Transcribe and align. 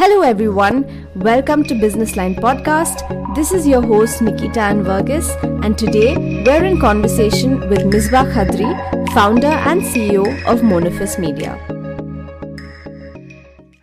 Hello, 0.00 0.22
everyone. 0.22 1.06
Welcome 1.14 1.62
to 1.64 1.74
Business 1.74 2.16
Line 2.16 2.34
Podcast. 2.34 3.02
This 3.34 3.52
is 3.52 3.66
your 3.66 3.82
host, 3.82 4.22
Nikita 4.22 4.60
and 4.60 4.82
Vergis, 4.82 5.28
and 5.62 5.76
today 5.76 6.16
we're 6.46 6.64
in 6.64 6.80
conversation 6.80 7.68
with 7.68 7.80
Misbah 7.80 8.32
Quadri, 8.32 8.70
founder 9.12 9.48
and 9.72 9.82
CEO 9.82 10.24
of 10.46 10.60
Monofys 10.60 11.18
Media. 11.18 11.79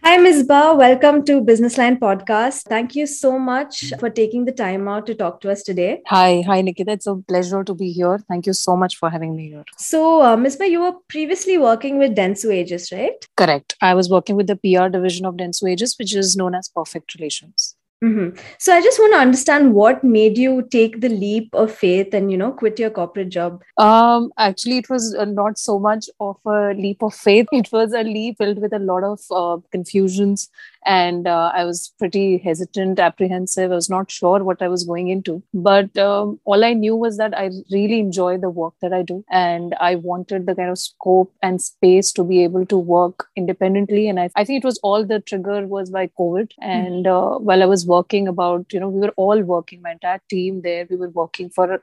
Hi, 0.07 0.17
Misbah. 0.17 0.77
Welcome 0.77 1.25
to 1.25 1.41
Business 1.41 1.77
Line 1.77 1.97
Podcast. 1.99 2.61
Thank 2.69 2.95
you 2.95 3.05
so 3.05 3.37
much 3.37 3.93
for 3.99 4.09
taking 4.09 4.45
the 4.45 4.53
time 4.53 4.87
out 4.87 5.05
to 5.07 5.13
talk 5.13 5.41
to 5.41 5.51
us 5.51 5.63
today. 5.63 6.01
Hi, 6.07 6.43
hi, 6.47 6.61
Nikita. 6.61 6.93
It's 6.93 7.07
a 7.07 7.15
pleasure 7.15 7.61
to 7.65 7.73
be 7.73 7.91
here. 7.91 8.17
Thank 8.29 8.47
you 8.47 8.53
so 8.53 8.77
much 8.77 8.95
for 8.95 9.09
having 9.09 9.35
me 9.35 9.49
here. 9.49 9.65
So, 9.75 10.21
uh, 10.21 10.37
Misbah, 10.37 10.69
you 10.69 10.79
were 10.79 10.93
previously 11.09 11.57
working 11.57 11.99
with 11.99 12.15
Dentsu 12.15 12.53
Aegis, 12.53 12.89
right? 12.93 13.27
Correct. 13.35 13.75
I 13.81 13.95
was 13.95 14.09
working 14.09 14.37
with 14.37 14.47
the 14.47 14.55
PR 14.55 14.87
division 14.87 15.25
of 15.25 15.35
Dentsu 15.35 15.69
Aegis, 15.69 15.97
which 15.99 16.15
is 16.15 16.37
known 16.37 16.55
as 16.55 16.69
Perfect 16.69 17.13
Relations. 17.15 17.75
Mm-hmm. 18.03 18.39
So 18.59 18.73
I 18.73 18.81
just 18.81 18.99
want 18.99 19.13
to 19.13 19.19
understand 19.19 19.73
what 19.73 20.03
made 20.03 20.37
you 20.37 20.67
take 20.69 21.01
the 21.01 21.09
leap 21.09 21.49
of 21.53 21.73
faith 21.73 22.13
and 22.13 22.31
you 22.31 22.37
know 22.37 22.51
quit 22.51 22.77
your 22.77 22.91
corporate 22.91 23.29
job. 23.29 23.63
Um, 23.77 24.31
actually, 24.37 24.77
it 24.77 24.89
was 24.89 25.15
uh, 25.15 25.25
not 25.25 25.57
so 25.57 25.79
much 25.79 26.07
of 26.19 26.37
a 26.45 26.75
leap 26.75 27.01
of 27.01 27.15
faith. 27.15 27.47
It 27.51 27.71
was 27.71 27.93
a 27.93 28.03
leap 28.03 28.37
filled 28.37 28.59
with 28.59 28.73
a 28.73 28.79
lot 28.79 29.03
of 29.03 29.19
uh, 29.31 29.57
confusions 29.71 30.49
and 30.87 31.27
uh, 31.27 31.51
i 31.53 31.63
was 31.65 31.93
pretty 31.99 32.37
hesitant 32.37 32.99
apprehensive 32.99 33.71
i 33.71 33.75
was 33.75 33.89
not 33.89 34.09
sure 34.09 34.43
what 34.43 34.61
i 34.61 34.67
was 34.67 34.83
going 34.85 35.09
into 35.09 35.41
but 35.53 35.97
um, 35.97 36.39
all 36.45 36.63
i 36.63 36.73
knew 36.73 36.95
was 36.95 37.17
that 37.17 37.37
i 37.37 37.49
really 37.71 37.99
enjoy 37.99 38.37
the 38.37 38.49
work 38.49 38.73
that 38.81 38.93
i 38.93 39.01
do 39.01 39.23
and 39.29 39.75
i 39.79 39.95
wanted 39.95 40.45
the 40.45 40.55
kind 40.55 40.69
of 40.69 40.79
scope 40.79 41.31
and 41.41 41.61
space 41.61 42.11
to 42.11 42.23
be 42.23 42.43
able 42.43 42.65
to 42.65 42.77
work 42.77 43.27
independently 43.35 44.07
and 44.07 44.19
i, 44.19 44.29
I 44.35 44.45
think 44.45 44.63
it 44.63 44.67
was 44.67 44.79
all 44.81 45.05
the 45.05 45.19
trigger 45.19 45.67
was 45.67 45.89
by 45.89 46.07
covid 46.19 46.51
and 46.61 47.05
uh, 47.05 47.37
while 47.37 47.61
i 47.61 47.65
was 47.65 47.85
working 47.95 48.27
about 48.27 48.77
you 48.77 48.79
know 48.81 48.89
we 48.89 49.05
were 49.05 49.13
all 49.25 49.41
working 49.53 49.81
my 49.81 49.93
entire 49.97 50.21
team 50.35 50.61
there 50.67 50.87
we 50.89 50.97
were 51.03 51.13
working 51.21 51.49
for 51.49 51.79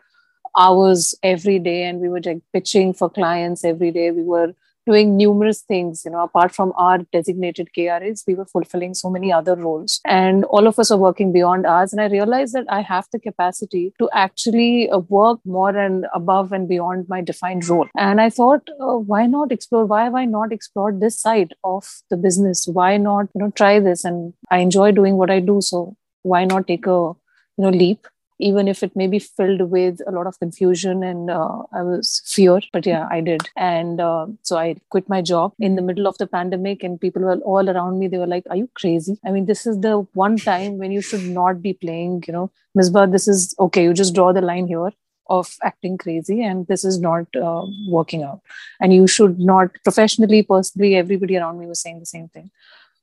hours 0.57 1.15
every 1.23 1.59
day 1.59 1.85
and 1.85 2.01
we 2.01 2.09
were 2.09 2.21
like 2.25 2.41
pitching 2.53 2.93
for 2.93 3.11
clients 3.11 3.65
every 3.65 3.91
day. 3.91 4.11
We 4.11 4.23
were 4.23 4.55
doing 4.87 5.17
numerous 5.17 5.63
things 5.63 6.03
you 6.05 6.11
know 6.11 6.23
apart 6.23 6.55
from 6.55 6.71
our 6.77 6.99
designated 7.11 7.71
kras 7.75 8.23
we 8.27 8.35
were 8.35 8.45
fulfilling 8.45 8.93
so 8.93 9.09
many 9.09 9.33
other 9.33 9.57
roles. 9.57 9.99
And 10.05 10.45
all 10.45 10.67
of 10.67 10.79
us 10.79 10.91
are 10.91 10.99
working 10.99 11.33
beyond 11.33 11.65
ours. 11.67 11.95
And 11.95 12.03
i 12.03 12.07
realized 12.09 12.53
that 12.53 12.67
i 12.69 12.83
have 12.83 13.09
the 13.11 13.19
capacity 13.19 13.95
to 13.99 14.11
actually 14.13 14.91
uh, 14.91 14.99
work 14.99 15.41
more 15.47 15.75
and 15.75 16.05
above 16.13 16.53
and 16.53 16.69
beyond 16.69 17.09
my 17.09 17.23
defined 17.23 17.67
role. 17.67 17.89
And 17.97 18.21
i 18.21 18.29
thought 18.29 18.69
uh, 18.79 18.97
why 18.97 19.25
not 19.25 19.51
explore 19.53 19.87
why 19.87 20.05
have 20.05 20.15
i 20.15 20.27
not 20.27 20.53
explored 20.53 21.01
this 21.01 21.19
side 21.19 21.55
of 21.65 21.89
the 22.11 22.19
business? 22.19 22.67
Why 22.67 22.99
not 22.99 23.31
you 23.35 23.41
know 23.41 23.51
try 23.53 23.81
this? 23.81 24.05
And 24.05 24.35
i 24.51 24.59
enjoy 24.59 24.93
doing 24.93 25.17
what 25.17 25.31
i 25.31 25.41
do. 25.41 25.63
So 25.63 25.97
why 26.25 26.45
not 26.45 26.67
take 26.67 26.87
a 26.87 26.99
you 27.57 27.65
know 27.65 27.71
leap 27.71 28.09
even 28.39 28.67
if 28.67 28.83
it 28.83 28.97
may 28.97 29.07
be 29.07 29.19
filled 29.19 29.61
with 29.71 30.01
a 30.07 30.11
lot 30.11 30.27
of 30.27 30.39
confusion 30.39 31.03
and 31.05 31.31
uh, 31.31 31.63
I 31.73 31.83
was 31.83 32.21
fear. 32.25 32.61
But 32.73 32.85
yeah, 32.85 33.07
I 33.11 33.21
did. 33.21 33.49
And 33.57 34.01
uh, 34.01 34.27
so 34.43 34.57
I 34.57 34.77
quit 34.91 35.09
my 35.09 35.23
job 35.23 35.53
in 35.61 35.77
the 35.77 35.83
middle 35.83 36.07
of 36.07 36.19
the 36.19 36.27
pandemic, 36.27 36.83
and 36.83 37.01
people 37.01 37.23
were 37.23 37.37
all 37.39 37.71
around 37.71 37.99
me. 37.99 38.09
They 38.09 38.19
were 38.19 38.27
like, 38.27 38.45
Are 38.51 38.57
you 38.57 38.69
crazy? 38.75 39.19
I 39.25 39.31
mean, 39.31 39.47
this 39.47 39.67
is 39.67 39.81
the 39.81 40.01
one 40.15 40.37
time 40.37 40.79
when 40.79 40.91
you 40.91 41.01
should 41.01 41.25
not 41.25 41.63
be 41.63 41.75
playing, 41.75 42.25
you 42.27 42.33
know, 42.33 42.51
Ms. 42.75 42.91
Misbah, 42.91 43.13
this 43.13 43.29
is 43.29 43.55
okay. 43.61 43.85
You 43.85 43.95
just 43.95 44.15
draw 44.15 44.33
the 44.33 44.41
line 44.41 44.67
here 44.67 44.91
of 45.31 45.57
acting 45.63 45.97
crazy 45.97 46.43
and 46.43 46.67
this 46.67 46.85
is 46.85 47.01
not 47.01 47.27
uh, 47.37 47.65
working 47.89 48.23
out 48.23 48.43
and 48.79 48.93
you 48.93 49.07
should 49.07 49.39
not 49.39 49.71
professionally 49.83 50.43
personally 50.43 50.97
everybody 50.97 51.35
around 51.35 51.59
me 51.59 51.67
was 51.67 51.81
saying 51.81 51.99
the 51.99 52.05
same 52.05 52.29
thing 52.29 52.51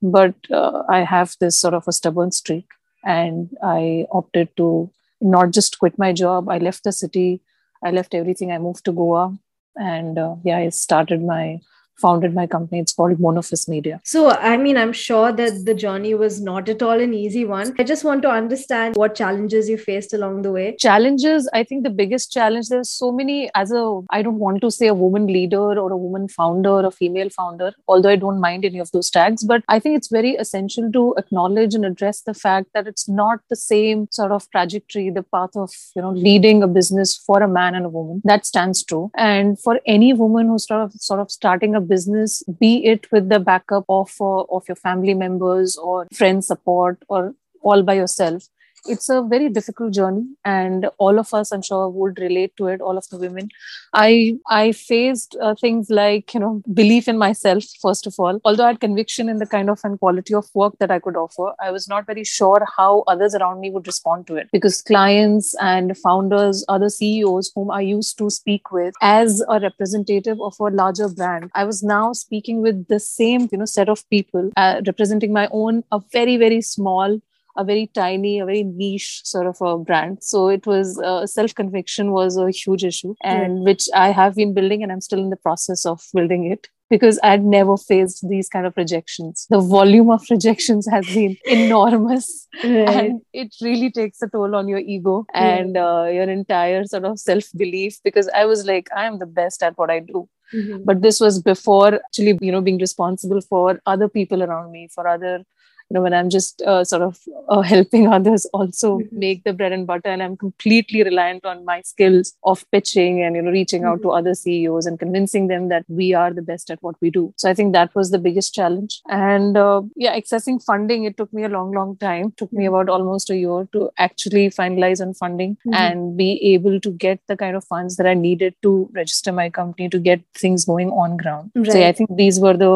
but 0.03 0.35
uh, 0.51 0.83
i 0.87 0.99
have 0.99 1.35
this 1.39 1.57
sort 1.57 1.73
of 1.73 1.87
a 1.87 1.91
stubborn 1.91 2.31
streak 2.31 2.67
and 3.03 3.49
i 3.63 4.05
opted 4.11 4.55
to 4.57 4.89
not 5.21 5.51
just 5.51 5.77
quit 5.77 5.97
my 5.99 6.11
job. 6.11 6.49
I 6.49 6.57
left 6.57 6.83
the 6.83 6.91
city. 6.91 7.41
I 7.83 7.91
left 7.91 8.15
everything. 8.15 8.51
I 8.51 8.57
moved 8.57 8.83
to 8.85 8.91
Goa, 8.91 9.37
and 9.75 10.17
uh, 10.17 10.35
yeah, 10.43 10.57
I 10.57 10.69
started 10.69 11.21
my 11.21 11.59
founded 12.01 12.33
my 12.33 12.47
company. 12.47 12.81
It's 12.81 12.93
called 12.93 13.17
Monofys 13.17 13.67
Media. 13.69 14.01
So, 14.03 14.31
I 14.31 14.57
mean, 14.57 14.77
I'm 14.77 14.93
sure 14.93 15.31
that 15.31 15.65
the 15.65 15.73
journey 15.73 16.13
was 16.13 16.41
not 16.41 16.69
at 16.69 16.81
all 16.81 16.99
an 16.99 17.13
easy 17.13 17.45
one. 17.45 17.75
I 17.79 17.83
just 17.83 18.03
want 18.03 18.21
to 18.23 18.29
understand 18.29 18.95
what 18.95 19.15
challenges 19.15 19.69
you 19.69 19.77
faced 19.77 20.13
along 20.13 20.41
the 20.41 20.51
way. 20.51 20.75
Challenges, 20.79 21.49
I 21.53 21.63
think 21.63 21.83
the 21.83 21.89
biggest 21.89 22.31
challenge, 22.31 22.69
there's 22.69 22.89
so 22.89 23.11
many, 23.11 23.49
as 23.55 23.71
a, 23.71 24.01
I 24.09 24.21
don't 24.21 24.39
want 24.39 24.61
to 24.61 24.71
say 24.71 24.87
a 24.87 24.93
woman 24.93 25.27
leader 25.27 25.57
or 25.57 25.91
a 25.91 25.97
woman 25.97 26.27
founder 26.27 26.69
or 26.69 26.85
a 26.85 26.91
female 26.91 27.29
founder, 27.29 27.73
although 27.87 28.09
I 28.09 28.15
don't 28.15 28.39
mind 28.39 28.65
any 28.65 28.79
of 28.79 28.91
those 28.91 29.09
tags, 29.09 29.43
but 29.43 29.63
I 29.67 29.79
think 29.79 29.97
it's 29.97 30.07
very 30.09 30.35
essential 30.35 30.91
to 30.91 31.15
acknowledge 31.17 31.75
and 31.75 31.85
address 31.85 32.21
the 32.21 32.33
fact 32.33 32.69
that 32.73 32.87
it's 32.87 33.07
not 33.07 33.39
the 33.49 33.55
same 33.55 34.07
sort 34.11 34.31
of 34.31 34.49
trajectory, 34.51 35.09
the 35.09 35.23
path 35.23 35.55
of, 35.55 35.71
you 35.95 36.01
know, 36.01 36.11
leading 36.11 36.63
a 36.63 36.67
business 36.67 37.17
for 37.17 37.41
a 37.41 37.47
man 37.47 37.75
and 37.75 37.85
a 37.85 37.89
woman. 37.89 38.21
That 38.23 38.45
stands 38.45 38.83
true. 38.83 39.11
And 39.15 39.59
for 39.59 39.79
any 39.85 40.13
woman 40.13 40.47
who's 40.47 40.67
sort 40.67 40.81
of, 40.81 40.93
sort 40.93 41.19
of 41.19 41.31
starting 41.31 41.75
a 41.75 41.81
business, 41.93 42.41
be 42.63 42.71
it 42.93 43.11
with 43.11 43.29
the 43.29 43.39
backup 43.51 43.85
of, 43.99 44.15
uh, 44.21 44.41
of 44.57 44.67
your 44.71 44.79
family 44.87 45.15
members 45.25 45.77
or 45.77 46.07
friend 46.21 46.43
support 46.51 47.03
or 47.07 47.33
all 47.61 47.83
by 47.91 47.95
yourself, 48.01 48.49
it's 48.85 49.09
a 49.09 49.21
very 49.21 49.49
difficult 49.49 49.93
journey 49.93 50.25
and 50.43 50.87
all 50.97 51.19
of 51.19 51.33
us 51.33 51.51
i'm 51.51 51.61
sure 51.61 51.87
would 51.89 52.19
relate 52.19 52.55
to 52.57 52.67
it 52.67 52.81
all 52.81 52.97
of 52.97 53.07
the 53.09 53.17
women. 53.17 53.49
I 53.93 54.37
i 54.49 54.71
faced 54.71 55.35
uh, 55.41 55.55
things 55.55 55.89
like 55.89 56.33
you 56.33 56.39
know 56.39 56.61
belief 56.73 57.07
in 57.07 57.17
myself 57.17 57.63
first 57.81 58.07
of 58.07 58.15
all. 58.17 58.39
Although 58.43 58.63
i 58.63 58.67
had 58.67 58.79
conviction 58.79 59.29
in 59.29 59.37
the 59.37 59.45
kind 59.45 59.69
of 59.69 59.79
and 59.83 59.99
quality 59.99 60.33
of 60.33 60.49
work 60.53 60.77
that 60.79 60.91
i 60.91 60.99
could 60.99 61.15
offer 61.15 61.53
i 61.59 61.71
was 61.71 61.87
not 61.87 62.05
very 62.05 62.23
sure 62.23 62.65
how 62.77 63.03
others 63.07 63.35
around 63.35 63.59
me 63.59 63.69
would 63.69 63.87
respond 63.87 64.27
to 64.27 64.35
it. 64.35 64.49
Because 64.51 64.81
clients 64.81 65.55
and 65.61 65.97
founders 65.97 66.65
other 66.67 66.89
ceos 66.89 67.51
whom 67.55 67.71
i 67.71 67.81
used 67.81 68.17
to 68.17 68.29
speak 68.29 68.71
with 68.71 68.93
as 69.01 69.43
a 69.47 69.59
representative 69.59 70.41
of 70.41 70.55
a 70.59 70.69
larger 70.69 71.09
brand 71.09 71.51
i 71.55 71.63
was 71.63 71.83
now 71.83 72.13
speaking 72.13 72.61
with 72.61 72.87
the 72.87 72.99
same 72.99 73.47
you 73.51 73.57
know 73.57 73.65
set 73.65 73.89
of 73.89 74.07
people 74.09 74.49
uh, 74.57 74.81
representing 74.87 75.33
my 75.33 75.47
own 75.51 75.83
a 75.91 76.01
very 76.11 76.37
very 76.37 76.61
small 76.61 77.19
a 77.57 77.63
very 77.63 77.87
tiny, 77.93 78.39
a 78.39 78.45
very 78.45 78.63
niche 78.63 79.21
sort 79.23 79.47
of 79.47 79.61
a 79.61 79.77
brand. 79.77 80.19
So 80.21 80.47
it 80.47 80.65
was 80.65 80.99
uh, 80.99 81.27
self 81.27 81.53
conviction 81.55 82.11
was 82.11 82.37
a 82.37 82.49
huge 82.51 82.83
issue, 82.83 83.15
and 83.23 83.59
yeah. 83.59 83.63
which 83.63 83.87
I 83.95 84.11
have 84.11 84.35
been 84.35 84.53
building, 84.53 84.83
and 84.83 84.91
I'm 84.91 85.01
still 85.01 85.19
in 85.19 85.29
the 85.29 85.35
process 85.35 85.85
of 85.85 86.01
building 86.13 86.45
it 86.51 86.67
because 86.91 87.17
I'd 87.23 87.43
never 87.45 87.77
faced 87.77 88.27
these 88.27 88.49
kind 88.49 88.65
of 88.65 88.75
rejections. 88.75 89.47
The 89.49 89.61
volume 89.61 90.09
of 90.11 90.25
rejections 90.29 90.85
has 90.91 91.05
been 91.07 91.37
enormous, 91.45 92.47
right. 92.63 92.89
and 92.89 93.21
it 93.33 93.55
really 93.61 93.89
takes 93.89 94.21
a 94.21 94.27
toll 94.27 94.55
on 94.55 94.67
your 94.67 94.79
ego 94.79 95.25
and 95.33 95.77
uh, 95.77 96.07
your 96.11 96.29
entire 96.29 96.83
sort 96.85 97.05
of 97.05 97.17
self 97.17 97.45
belief. 97.55 97.97
Because 98.03 98.29
I 98.35 98.45
was 98.45 98.65
like, 98.65 98.89
I 98.95 99.05
am 99.05 99.19
the 99.19 99.25
best 99.25 99.63
at 99.63 99.77
what 99.77 99.89
I 99.89 99.99
do. 99.99 100.27
Mm-hmm. 100.53 100.83
But 100.83 101.01
this 101.01 101.21
was 101.21 101.41
before 101.41 101.95
actually, 101.95 102.37
you 102.41 102.51
know, 102.51 102.61
being 102.61 102.77
responsible 102.77 103.39
for 103.39 103.81
other 103.85 104.09
people 104.09 104.43
around 104.43 104.71
me, 104.71 104.89
for 104.93 105.07
other 105.07 105.45
you 105.91 105.95
know 105.95 106.01
when 106.03 106.13
i'm 106.13 106.29
just 106.29 106.61
uh, 106.61 106.83
sort 106.85 107.01
of 107.01 107.19
uh, 107.49 107.61
helping 107.61 108.07
others 108.07 108.45
also 108.53 108.99
mm-hmm. 108.99 109.19
make 109.25 109.43
the 109.43 109.51
bread 109.51 109.73
and 109.77 109.85
butter 109.85 110.11
and 110.13 110.23
i'm 110.23 110.37
completely 110.37 111.03
reliant 111.03 111.45
on 111.45 111.65
my 111.65 111.81
skills 111.81 112.33
of 112.51 112.63
pitching 112.71 113.21
and 113.23 113.35
you 113.35 113.41
know 113.41 113.51
reaching 113.51 113.83
out 113.83 113.97
mm-hmm. 113.97 114.09
to 114.09 114.17
other 114.19 114.33
ceos 114.33 114.85
and 114.85 114.99
convincing 114.99 115.47
them 115.47 115.67
that 115.67 115.83
we 115.89 116.13
are 116.13 116.31
the 116.37 116.45
best 116.51 116.71
at 116.75 116.81
what 116.81 116.95
we 117.01 117.09
do 117.09 117.33
so 117.35 117.49
i 117.49 117.53
think 117.53 117.73
that 117.73 117.93
was 117.93 118.11
the 118.11 118.21
biggest 118.27 118.53
challenge 118.53 119.01
and 119.09 119.57
uh, 119.57 119.81
yeah 119.95 120.17
accessing 120.19 120.63
funding 120.69 121.03
it 121.03 121.17
took 121.17 121.33
me 121.33 121.43
a 121.43 121.49
long 121.57 121.73
long 121.79 121.91
time 121.97 122.27
it 122.27 122.37
took 122.37 122.53
me 122.53 122.63
mm-hmm. 122.63 122.73
about 122.73 122.93
almost 122.95 123.29
a 123.29 123.37
year 123.41 123.67
to 123.73 123.89
actually 123.97 124.45
finalize 124.61 125.01
on 125.05 125.13
funding 125.13 125.55
mm-hmm. 125.55 125.73
and 125.73 126.15
be 126.23 126.29
able 126.53 126.79
to 126.79 126.91
get 127.05 127.19
the 127.27 127.35
kind 127.43 127.57
of 127.57 127.65
funds 127.65 127.97
that 127.97 128.07
i 128.07 128.13
needed 128.13 128.55
to 128.61 128.89
register 129.01 129.33
my 129.41 129.49
company 129.49 129.89
to 129.89 129.99
get 129.99 130.23
things 130.45 130.63
going 130.63 130.89
on 131.03 131.17
ground 131.17 131.51
right. 131.55 131.71
so 131.71 131.77
yeah, 131.77 131.89
i 131.89 131.91
think 131.91 132.15
these 132.23 132.39
were 132.39 132.55
the 132.65 132.71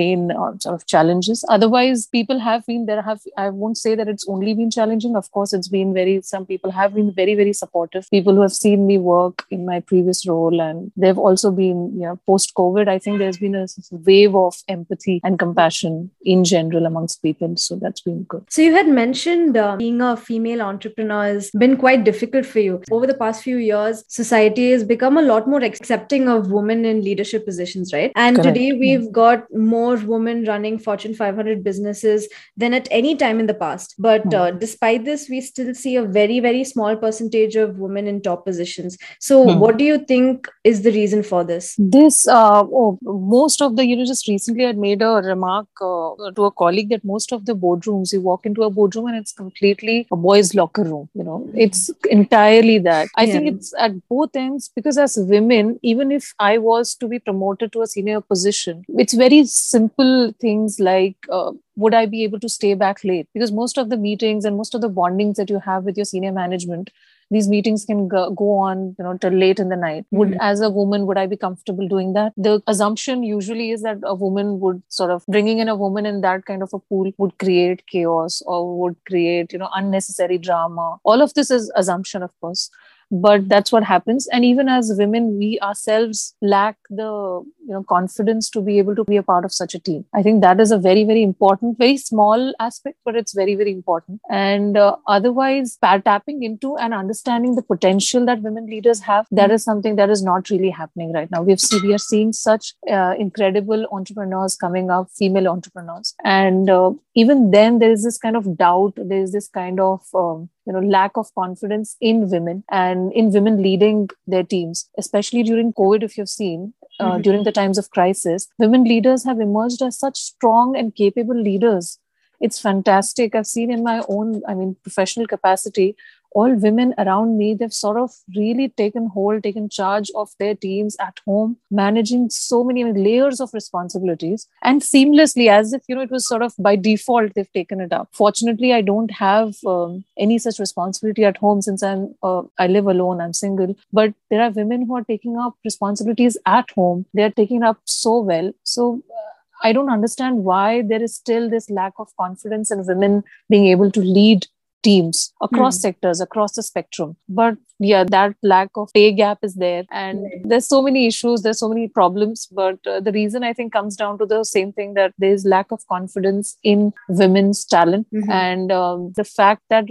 main 0.00 0.30
uh, 0.32 0.52
sort 0.58 0.74
of 0.74 0.86
challenges 0.86 1.44
otherwise 1.58 2.06
people 2.06 2.38
have 2.38 2.53
have 2.54 2.66
been 2.66 2.86
there 2.86 3.02
have 3.10 3.20
i 3.44 3.48
won't 3.62 3.78
say 3.84 3.94
that 3.94 4.08
it's 4.14 4.28
only 4.28 4.54
been 4.62 4.70
challenging. 4.70 5.16
Of 5.16 5.30
course 5.30 5.52
it's 5.52 5.68
been 5.68 5.94
very 5.94 6.14
some 6.22 6.46
people 6.46 6.70
have 6.80 6.94
been 6.94 7.12
very 7.20 7.34
very 7.34 7.52
supportive. 7.52 8.08
People 8.10 8.34
who 8.34 8.42
have 8.42 8.58
seen 8.62 8.86
me 8.86 8.98
work 8.98 9.44
in 9.50 9.66
my 9.70 9.80
previous 9.92 10.26
role 10.32 10.60
and 10.68 10.92
they've 10.96 11.22
also 11.26 11.50
been 11.62 11.80
you 12.00 12.06
know 12.06 12.18
post 12.26 12.54
covid 12.60 12.88
i 12.94 12.98
think 12.98 13.18
there's 13.18 13.40
been 13.44 13.54
a 13.62 13.66
wave 14.08 14.34
of 14.42 14.54
empathy 14.68 15.20
and 15.24 15.38
compassion 15.38 16.10
in 16.34 16.44
general 16.44 16.86
amongst 16.86 17.22
people. 17.22 17.56
So 17.56 17.76
that's 17.76 18.00
been 18.00 18.22
good. 18.24 18.44
So 18.48 18.62
you 18.62 18.72
had 18.74 18.88
mentioned 18.88 19.56
uh, 19.56 19.76
being 19.76 20.00
a 20.00 20.16
female 20.16 20.62
entrepreneur 20.62 21.24
has 21.24 21.50
been 21.50 21.76
quite 21.76 22.04
difficult 22.04 22.46
for 22.46 22.60
you. 22.60 22.82
Over 22.90 23.06
the 23.06 23.14
past 23.14 23.42
few 23.42 23.56
years 23.56 24.04
society 24.08 24.70
has 24.72 24.84
become 24.84 25.16
a 25.16 25.22
lot 25.22 25.48
more 25.48 25.62
accepting 25.62 26.28
of 26.28 26.50
women 26.50 26.84
in 26.84 27.02
leadership 27.02 27.44
positions 27.44 27.92
right? 27.92 28.12
And 28.16 28.36
Correct. 28.36 28.54
today 28.54 28.72
we've 28.72 29.10
got 29.12 29.44
more 29.52 29.96
women 29.96 30.44
running 30.44 30.78
fortune 30.78 31.14
500 31.14 31.64
businesses 31.64 32.28
than 32.56 32.74
at 32.74 32.88
any 32.90 33.14
time 33.16 33.40
in 33.40 33.46
the 33.46 33.54
past. 33.54 33.94
But 33.98 34.32
uh, 34.34 34.50
despite 34.52 35.04
this, 35.04 35.28
we 35.28 35.40
still 35.40 35.74
see 35.74 35.96
a 35.96 36.02
very, 36.04 36.40
very 36.40 36.64
small 36.64 36.96
percentage 36.96 37.56
of 37.56 37.78
women 37.78 38.06
in 38.06 38.20
top 38.20 38.44
positions. 38.44 38.96
So, 39.20 39.42
Hmm. 39.44 39.58
what 39.60 39.76
do 39.76 39.84
you 39.84 39.98
think 39.98 40.48
is 40.64 40.82
the 40.82 40.92
reason 40.92 41.22
for 41.22 41.44
this? 41.44 41.74
This, 41.78 42.26
uh, 42.28 42.62
oh, 42.62 42.98
most 43.02 43.60
of 43.62 43.76
the, 43.76 43.86
you 43.86 43.96
know, 43.96 44.04
just 44.04 44.28
recently 44.28 44.66
I 44.66 44.72
made 44.72 45.02
a 45.02 45.14
remark 45.22 45.66
uh, 45.80 46.30
to 46.36 46.44
a 46.44 46.50
colleague 46.50 46.88
that 46.90 47.04
most 47.04 47.32
of 47.32 47.44
the 47.46 47.54
boardrooms, 47.54 48.12
you 48.12 48.20
walk 48.20 48.46
into 48.46 48.62
a 48.62 48.70
boardroom 48.70 49.06
and 49.06 49.16
it's 49.16 49.32
completely 49.32 50.06
a 50.12 50.16
boys' 50.16 50.54
locker 50.54 50.84
room. 50.84 51.08
You 51.14 51.24
know, 51.24 51.48
it's 51.54 51.90
entirely 52.10 52.78
that. 52.80 53.08
I 53.16 53.26
think 53.26 53.48
it's 53.48 53.72
at 53.78 53.92
both 54.08 54.34
ends 54.36 54.70
because 54.74 54.98
as 54.98 55.16
women, 55.18 55.78
even 55.82 56.10
if 56.12 56.32
I 56.38 56.58
was 56.58 56.94
to 56.96 57.08
be 57.08 57.18
promoted 57.18 57.72
to 57.72 57.82
a 57.82 57.86
senior 57.86 58.20
position, 58.20 58.84
it's 58.88 59.14
very 59.14 59.44
simple 59.44 60.32
things 60.40 60.78
like, 60.80 61.16
uh, 61.30 61.52
would 61.76 61.94
I 61.94 62.06
be 62.06 62.24
able 62.24 62.40
to 62.40 62.48
stay 62.48 62.74
back 62.74 63.02
late? 63.04 63.28
Because 63.34 63.52
most 63.52 63.78
of 63.78 63.90
the 63.90 63.96
meetings 63.96 64.44
and 64.44 64.56
most 64.56 64.74
of 64.74 64.80
the 64.80 64.90
bondings 64.90 65.36
that 65.36 65.50
you 65.50 65.60
have 65.60 65.84
with 65.84 65.96
your 65.96 66.04
senior 66.06 66.32
management 66.32 66.90
these 67.30 67.48
meetings 67.48 67.84
can 67.86 68.06
go, 68.06 68.30
go 68.30 68.50
on 68.58 68.94
you 68.98 69.04
know 69.04 69.16
till 69.16 69.30
late 69.32 69.58
in 69.58 69.68
the 69.70 69.76
night. 69.76 70.04
Would 70.10 70.32
Mhm. 70.32 70.38
as 70.40 70.60
a 70.60 70.68
woman 70.70 71.06
would 71.06 71.16
i 71.18 71.26
be 71.26 71.36
comfortable 71.36 71.88
doing 71.88 72.12
that? 72.12 72.32
The 72.36 72.62
assumption 72.66 73.22
usually 73.22 73.70
is 73.70 73.82
that 73.82 73.98
a 74.04 74.14
woman 74.14 74.60
would 74.60 74.82
sort 74.88 75.10
of 75.10 75.24
bringing 75.26 75.58
in 75.58 75.68
a 75.68 75.74
woman 75.74 76.06
in 76.06 76.20
that 76.20 76.44
kind 76.44 76.62
of 76.62 76.74
a 76.74 76.78
pool 76.78 77.10
would 77.18 77.38
create 77.38 77.86
chaos 77.86 78.42
or 78.46 78.60
would 78.78 78.96
create 79.06 79.52
you 79.52 79.58
know 79.58 79.70
unnecessary 79.74 80.38
drama. 80.38 80.98
All 81.02 81.22
of 81.22 81.32
this 81.34 81.50
is 81.50 81.72
assumption 81.74 82.22
of 82.22 82.30
course. 82.40 82.70
But 83.10 83.48
that's 83.48 83.70
what 83.72 83.84
happens. 83.84 84.26
And 84.28 84.44
even 84.44 84.68
as 84.68 84.92
women 84.98 85.38
we 85.38 85.58
ourselves 85.62 86.34
lack 86.42 86.76
the 86.90 87.42
you 87.66 87.72
know 87.72 87.82
confidence 87.82 88.50
to 88.50 88.60
be 88.60 88.78
able 88.78 88.96
to 88.96 89.04
be 89.04 89.16
a 89.16 89.22
part 89.22 89.44
of 89.44 89.52
such 89.52 89.74
a 89.74 89.78
team. 89.78 90.04
I 90.14 90.22
think 90.22 90.42
that 90.42 90.60
is 90.60 90.70
a 90.70 90.78
very 90.78 91.04
very 91.04 91.22
important 91.22 91.78
very 91.78 91.96
small 91.96 92.52
aspect 92.60 92.98
but 93.04 93.16
it's 93.16 93.34
very 93.34 93.54
very 93.54 93.72
important. 93.72 94.20
And 94.30 94.76
uh, 94.76 94.96
otherwise 95.06 95.78
tapping 96.04 96.42
into 96.42 96.76
and 96.76 96.94
understanding 96.94 97.54
the 97.54 97.62
potential 97.62 98.26
that 98.26 98.42
women 98.42 98.66
leaders 98.66 99.00
have 99.00 99.26
that 99.30 99.50
is 99.50 99.64
something 99.64 99.96
that 99.96 100.10
is 100.10 100.22
not 100.22 100.50
really 100.50 100.70
happening 100.70 101.12
right 101.12 101.30
now. 101.30 101.42
We've 101.42 101.60
seen 101.60 101.82
we 101.82 101.94
are 101.94 101.98
seeing 101.98 102.32
such 102.32 102.74
uh, 102.90 103.14
incredible 103.18 103.86
entrepreneurs 103.92 104.56
coming 104.56 104.90
up 104.90 105.08
female 105.10 105.48
entrepreneurs. 105.48 106.14
And 106.24 106.70
uh, 106.70 106.92
even 107.14 107.50
then 107.50 107.78
there 107.78 107.90
is 107.90 108.04
this 108.04 108.18
kind 108.18 108.36
of 108.36 108.56
doubt 108.56 108.94
there 108.96 109.22
is 109.22 109.32
this 109.32 109.48
kind 109.48 109.80
of 109.80 110.02
um, 110.14 110.48
you 110.66 110.72
know 110.72 110.80
lack 110.80 111.16
of 111.16 111.34
confidence 111.34 111.96
in 112.00 112.28
women 112.30 112.64
and 112.70 113.12
in 113.12 113.30
women 113.30 113.62
leading 113.62 114.08
their 114.26 114.42
teams 114.42 114.88
especially 114.98 115.42
during 115.42 115.72
covid 115.72 116.02
if 116.02 116.16
you've 116.18 116.28
seen 116.28 116.72
uh, 117.00 117.18
Mhm. 117.18 117.22
during 117.22 117.42
the 117.44 117.52
times 117.52 117.78
of 117.78 117.90
crisis 117.90 118.48
women 118.58 118.84
leaders 118.84 119.24
have 119.24 119.40
emerged 119.40 119.82
as 119.82 119.98
such 119.98 120.18
strong 120.18 120.76
and 120.76 120.94
capable 120.94 121.40
leaders 121.48 121.98
it's 122.40 122.60
fantastic 122.60 123.34
i've 123.34 123.46
seen 123.52 123.70
in 123.76 123.82
my 123.82 123.96
own 124.08 124.34
i 124.48 124.54
mean 124.54 124.76
professional 124.82 125.26
capacity 125.26 125.96
all 126.34 126.54
women 126.64 126.92
around 126.98 127.38
me 127.38 127.54
they've 127.54 127.72
sort 127.72 127.96
of 127.96 128.10
really 128.36 128.68
taken 128.80 129.06
hold 129.06 129.42
taken 129.42 129.68
charge 129.68 130.10
of 130.14 130.30
their 130.38 130.54
teams 130.54 130.96
at 131.00 131.20
home 131.26 131.56
managing 131.70 132.28
so 132.28 132.62
many 132.64 132.84
layers 132.84 133.40
of 133.40 133.54
responsibilities. 133.54 134.48
And 134.62 134.82
seamlessly 134.82 135.48
as 135.48 135.72
if 135.72 135.82
you 135.88 135.94
know 135.94 136.02
it 136.02 136.10
was 136.10 136.26
sort 136.26 136.42
of 136.42 136.54
by 136.58 136.76
default 136.76 137.34
they've 137.34 137.52
taken 137.52 137.80
it 137.80 137.92
up. 137.92 138.08
Fortunately 138.12 138.72
i 138.72 138.80
don't 138.80 139.10
have 139.10 139.54
um, 139.66 140.04
any 140.18 140.38
such 140.38 140.58
responsibility 140.58 141.24
at 141.24 141.36
home 141.36 141.62
since 141.62 141.82
i'm 141.82 142.14
uh, 142.22 142.42
i 142.58 142.66
live 142.66 142.86
alone 142.86 143.20
i'm 143.20 143.32
single. 143.32 143.76
But 143.92 144.14
there 144.30 144.42
are 144.42 144.50
women 144.50 144.86
who 144.86 144.96
are 144.96 145.04
taking 145.04 145.38
up 145.38 145.54
responsibilities 145.64 146.36
at 146.46 146.70
home. 146.72 147.06
They're 147.14 147.30
taking 147.30 147.62
up 147.62 147.78
so 147.84 148.18
well. 148.20 148.52
So 148.64 149.02
uh, 149.10 149.30
I 149.62 149.72
don't 149.72 149.90
understand 149.90 150.44
why 150.44 150.82
there 150.82 151.02
is 151.02 151.14
still 151.14 151.48
this 151.48 151.70
lack 151.70 151.94
of 151.98 152.14
confidence 152.16 152.70
in 152.70 152.86
women 152.86 153.24
being 153.48 153.66
able 153.66 153.90
to 153.92 154.00
lead 154.00 154.46
teams 154.84 155.32
across 155.46 155.76
Hmm. 155.76 155.80
sectors, 155.86 156.20
across 156.20 156.52
the 156.56 156.62
spectrum. 156.62 157.16
But 157.28 157.56
yeah, 157.80 158.04
that 158.14 158.34
lack 158.42 158.70
of 158.76 158.90
pay 158.94 159.10
gap 159.20 159.38
is 159.48 159.54
there. 159.62 159.84
And 159.90 160.22
Right. 160.24 160.42
there's 160.52 160.66
so 160.74 160.80
many 160.88 161.06
issues, 161.06 161.42
there's 161.42 161.58
so 161.64 161.68
many 161.68 161.88
problems. 161.88 162.46
But 162.60 162.78
uh, 162.94 163.00
the 163.00 163.12
reason 163.12 163.42
I 163.50 163.52
think 163.52 163.72
comes 163.72 163.96
down 164.02 164.18
to 164.18 164.26
the 164.34 164.44
same 164.44 164.72
thing 164.72 164.94
that 165.00 165.12
there's 165.18 165.44
lack 165.56 165.72
of 165.78 165.86
confidence 165.94 166.56
in 166.74 166.92
women's 167.08 167.64
talent. 167.64 168.06
Mhm. 168.14 168.30
And 168.44 168.72
um, 168.72 169.12
the 169.16 169.24
fact 169.24 169.62
that 169.70 169.86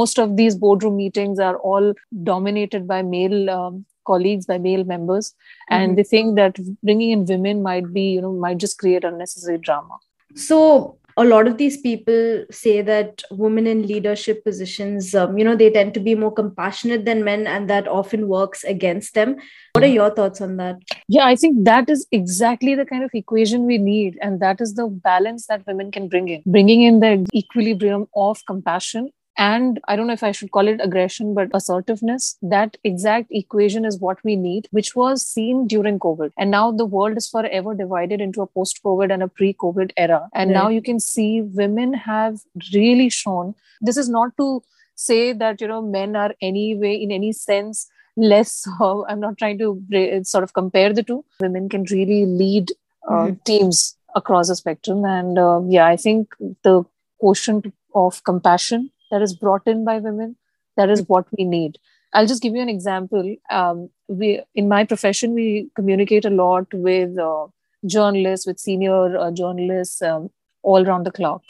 most 0.00 0.18
of 0.18 0.36
these 0.36 0.54
boardroom 0.64 0.96
meetings 0.96 1.38
are 1.48 1.56
all 1.72 1.92
dominated 2.30 2.86
by 2.94 3.02
male 3.02 3.50
um, 3.58 3.84
colleagues, 4.06 4.46
by 4.46 4.58
male 4.58 4.84
members. 4.84 5.32
And 5.68 5.92
Mhm. 5.92 5.96
they 5.96 6.04
think 6.14 6.36
that 6.36 6.58
bringing 6.82 7.10
in 7.16 7.24
women 7.34 7.62
might 7.70 7.92
be, 7.98 8.06
you 8.16 8.20
know, 8.20 8.32
might 8.46 8.58
just 8.58 8.78
create 8.78 9.04
unnecessary 9.04 9.58
drama. 9.58 9.96
So 10.34 10.98
a 11.18 11.24
lot 11.24 11.48
of 11.48 11.56
these 11.56 11.78
people 11.78 12.44
say 12.50 12.82
that 12.82 13.22
women 13.30 13.66
in 13.66 13.86
leadership 13.86 14.44
positions, 14.44 15.14
um, 15.14 15.38
you 15.38 15.44
know, 15.44 15.56
they 15.56 15.70
tend 15.70 15.94
to 15.94 16.00
be 16.00 16.14
more 16.14 16.32
compassionate 16.32 17.06
than 17.06 17.24
men, 17.24 17.46
and 17.46 17.70
that 17.70 17.88
often 17.88 18.28
works 18.28 18.64
against 18.64 19.14
them. 19.14 19.36
What 19.72 19.84
are 19.84 19.88
your 19.88 20.10
thoughts 20.10 20.40
on 20.40 20.58
that? 20.58 20.76
Yeah, 21.08 21.24
I 21.24 21.36
think 21.36 21.64
that 21.64 21.88
is 21.88 22.06
exactly 22.12 22.74
the 22.74 22.84
kind 22.84 23.02
of 23.02 23.10
equation 23.14 23.64
we 23.64 23.78
need. 23.78 24.18
And 24.20 24.40
that 24.40 24.60
is 24.60 24.74
the 24.74 24.88
balance 24.88 25.46
that 25.46 25.66
women 25.66 25.90
can 25.90 26.08
bring 26.08 26.28
in, 26.28 26.42
bringing 26.44 26.82
in 26.82 27.00
the 27.00 27.26
equilibrium 27.34 28.06
of 28.14 28.44
compassion. 28.46 29.10
And 29.38 29.80
I 29.86 29.96
don't 29.96 30.06
know 30.06 30.14
if 30.14 30.22
I 30.22 30.32
should 30.32 30.50
call 30.50 30.66
it 30.66 30.80
aggression, 30.80 31.34
but 31.34 31.50
assertiveness. 31.52 32.36
That 32.40 32.76
exact 32.84 33.26
equation 33.30 33.84
is 33.84 33.98
what 33.98 34.22
we 34.24 34.34
need, 34.36 34.68
which 34.70 34.96
was 34.96 35.26
seen 35.26 35.66
during 35.66 35.98
COVID. 35.98 36.32
And 36.38 36.50
now 36.50 36.70
the 36.72 36.86
world 36.86 37.16
is 37.18 37.28
forever 37.28 37.74
divided 37.74 38.20
into 38.20 38.40
a 38.40 38.46
post 38.46 38.80
COVID 38.82 39.12
and 39.12 39.22
a 39.22 39.28
pre 39.28 39.52
COVID 39.52 39.92
era. 39.96 40.28
And 40.34 40.52
now 40.52 40.68
you 40.68 40.80
can 40.80 41.00
see 41.00 41.42
women 41.42 41.92
have 41.92 42.40
really 42.72 43.10
shown 43.10 43.54
this 43.80 43.96
is 43.98 44.08
not 44.08 44.36
to 44.38 44.62
say 44.94 45.32
that, 45.34 45.60
you 45.60 45.68
know, 45.68 45.82
men 45.82 46.16
are 46.16 46.34
any 46.40 46.74
way, 46.74 46.94
in 46.94 47.10
any 47.12 47.32
sense, 47.32 47.88
less 48.16 48.66
uh, 48.80 49.02
i'm 49.02 49.20
not 49.20 49.36
trying 49.36 49.58
to 49.58 49.84
sort 50.24 50.42
of 50.42 50.54
compare 50.54 50.92
the 50.92 51.02
two 51.02 51.24
women 51.40 51.68
can 51.68 51.84
really 51.90 52.24
lead 52.24 52.72
uh, 53.08 53.26
Mhm. 53.26 53.44
teams 53.44 53.96
across 54.14 54.48
the 54.48 54.56
spectrum 54.56 55.04
and 55.04 55.38
uh, 55.38 55.60
yeah 55.68 55.86
i 55.86 55.96
think 55.96 56.34
the 56.62 56.82
quotient 57.20 57.66
of 57.94 58.22
compassion 58.24 58.90
that 59.10 59.22
is 59.22 59.34
brought 59.34 59.66
in 59.66 59.84
by 59.84 59.98
women 59.98 60.36
that 60.76 60.90
is 60.90 61.02
what 61.08 61.26
we 61.36 61.44
need. 61.44 61.78
I'll 62.12 62.26
just 62.26 62.42
give 62.42 62.54
you 62.54 62.62
an 62.62 62.68
example. 62.68 63.34
Um, 63.50 63.90
we 64.08 64.40
in 64.54 64.68
my 64.68 64.84
profession 64.84 65.34
we 65.34 65.70
communicate 65.74 66.24
a 66.24 66.30
lot 66.30 66.66
with 66.72 67.18
uh, 67.18 67.46
journalists 67.86 68.46
with 68.46 68.58
senior 68.58 69.16
uh, 69.18 69.30
journalists 69.30 70.02
um, 70.02 70.30
all 70.62 70.86
around 70.86 71.04
the 71.04 71.12
clock. 71.12 71.42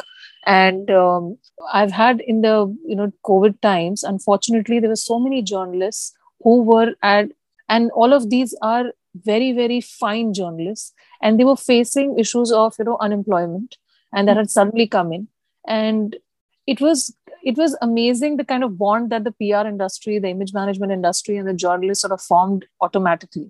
And 0.46 0.90
um, 0.90 1.38
i've 1.72 1.90
had 1.90 2.20
in 2.20 2.42
the 2.42 2.54
you 2.86 2.94
know 2.94 3.12
covid 3.24 3.60
times 3.62 4.04
unfortunately 4.04 4.78
there 4.78 4.90
were 4.90 5.02
so 5.04 5.18
many 5.18 5.42
journalists 5.42 6.14
who 6.44 6.62
were 6.62 6.92
at 7.02 7.32
and 7.68 7.90
all 8.02 8.12
of 8.12 8.28
these 8.30 8.54
are 8.62 8.92
very 9.30 9.50
very 9.52 9.80
fine 9.80 10.32
journalists 10.32 10.92
and 11.20 11.40
they 11.40 11.44
were 11.44 11.56
facing 11.56 12.16
issues 12.16 12.52
of 12.52 12.76
you 12.78 12.84
know 12.84 12.96
unemployment 13.00 13.76
and 14.12 14.28
that 14.28 14.36
had 14.36 14.50
suddenly 14.50 14.86
come 14.86 15.12
in. 15.12 15.28
And 15.66 16.16
it 16.66 16.80
was 16.80 17.14
it 17.50 17.56
was 17.62 17.76
amazing 17.86 18.36
the 18.36 18.48
kind 18.52 18.64
of 18.64 18.76
bond 18.78 19.10
that 19.10 19.24
the 19.24 19.34
pr 19.40 19.66
industry 19.72 20.18
the 20.18 20.32
image 20.36 20.52
management 20.60 20.92
industry 21.00 21.36
and 21.36 21.48
the 21.48 21.60
journalists 21.66 22.02
sort 22.06 22.16
of 22.18 22.22
formed 22.30 22.66
automatically 22.80 23.48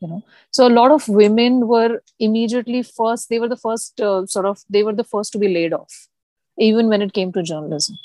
you 0.00 0.08
know. 0.08 0.22
So 0.50 0.66
a 0.66 0.76
lot 0.78 0.90
of 0.90 1.08
women 1.08 1.66
were 1.66 2.02
immediately 2.18 2.82
first 2.82 3.28
they 3.28 3.38
were 3.38 3.48
the 3.48 3.56
first 3.56 4.00
uh, 4.00 4.26
sort 4.26 4.46
of 4.46 4.62
they 4.68 4.82
were 4.82 4.92
the 4.92 5.04
first 5.04 5.32
to 5.32 5.38
be 5.38 5.48
laid 5.48 5.72
off 5.72 6.08
even 6.58 6.88
when 6.88 7.02
it 7.02 7.12
came 7.12 7.32
to 7.32 7.42
journalism. 7.42 7.98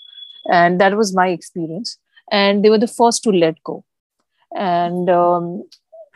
And 0.52 0.82
that 0.82 0.98
was 0.98 1.14
my 1.16 1.28
experience. 1.30 1.98
And 2.32 2.64
they 2.64 2.70
were 2.70 2.80
the 2.80 2.88
first 2.88 3.24
to 3.24 3.32
let 3.32 3.62
go. 3.64 3.84
And 4.56 5.10
um, 5.10 5.64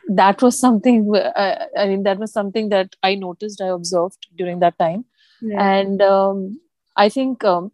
that 0.07 0.41
was 0.41 0.57
something 0.57 1.15
I, 1.35 1.67
I 1.77 1.87
mean 1.87 2.03
that 2.03 2.19
was 2.19 2.33
something 2.33 2.69
that 2.69 2.95
i 3.03 3.15
noticed 3.15 3.61
i 3.61 3.67
observed 3.67 4.27
during 4.35 4.59
that 4.59 4.77
time. 4.77 5.05
And 5.57 6.01
um, 6.01 6.59
i 6.95 7.09
think 7.09 7.43
um, 7.43 7.71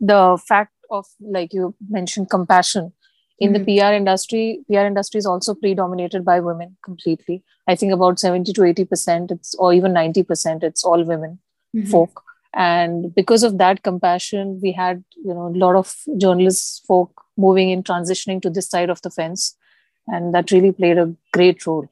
the 0.00 0.38
fact 0.48 0.72
of 0.90 1.06
like 1.20 1.52
you 1.52 1.74
mentioned 1.88 2.30
compassion 2.30 2.92
in 3.38 3.52
Mhm. 3.52 3.54
the 3.56 3.64
pr 3.80 3.92
industry 3.96 4.60
pr 4.68 4.84
industry 4.90 5.18
is 5.18 5.26
also 5.26 5.54
predominated 5.54 6.24
by 6.24 6.38
women 6.40 6.76
completely 6.88 7.36
i 7.68 7.74
think 7.74 7.92
about 7.96 8.18
70 8.18 8.52
to 8.52 8.64
80 8.64 8.84
percent 8.84 9.30
it's 9.30 9.54
or 9.56 9.72
even 9.74 9.92
90 9.92 10.22
percent 10.22 10.62
it's 10.70 10.84
all 10.84 11.04
women 11.12 11.38
Mhm. 11.76 11.88
folk 11.90 12.22
and 12.54 13.14
because 13.14 13.42
of 13.50 13.58
that 13.58 13.82
compassion 13.82 14.58
we 14.62 14.72
had 14.72 15.04
you 15.24 15.34
know 15.34 15.46
a 15.48 15.58
lot 15.64 15.76
of 15.82 15.94
journalists 16.16 16.80
folk 16.92 17.24
moving 17.36 17.70
in 17.70 17.82
transitioning 17.82 18.40
to 18.42 18.50
this 18.50 18.68
side 18.68 18.90
of 18.90 19.02
the 19.02 19.10
fence 19.10 19.56
and 20.06 20.34
that 20.34 20.50
really 20.50 20.72
played 20.72 20.98
a 20.98 21.06
great 21.38 21.66
role 21.66 21.86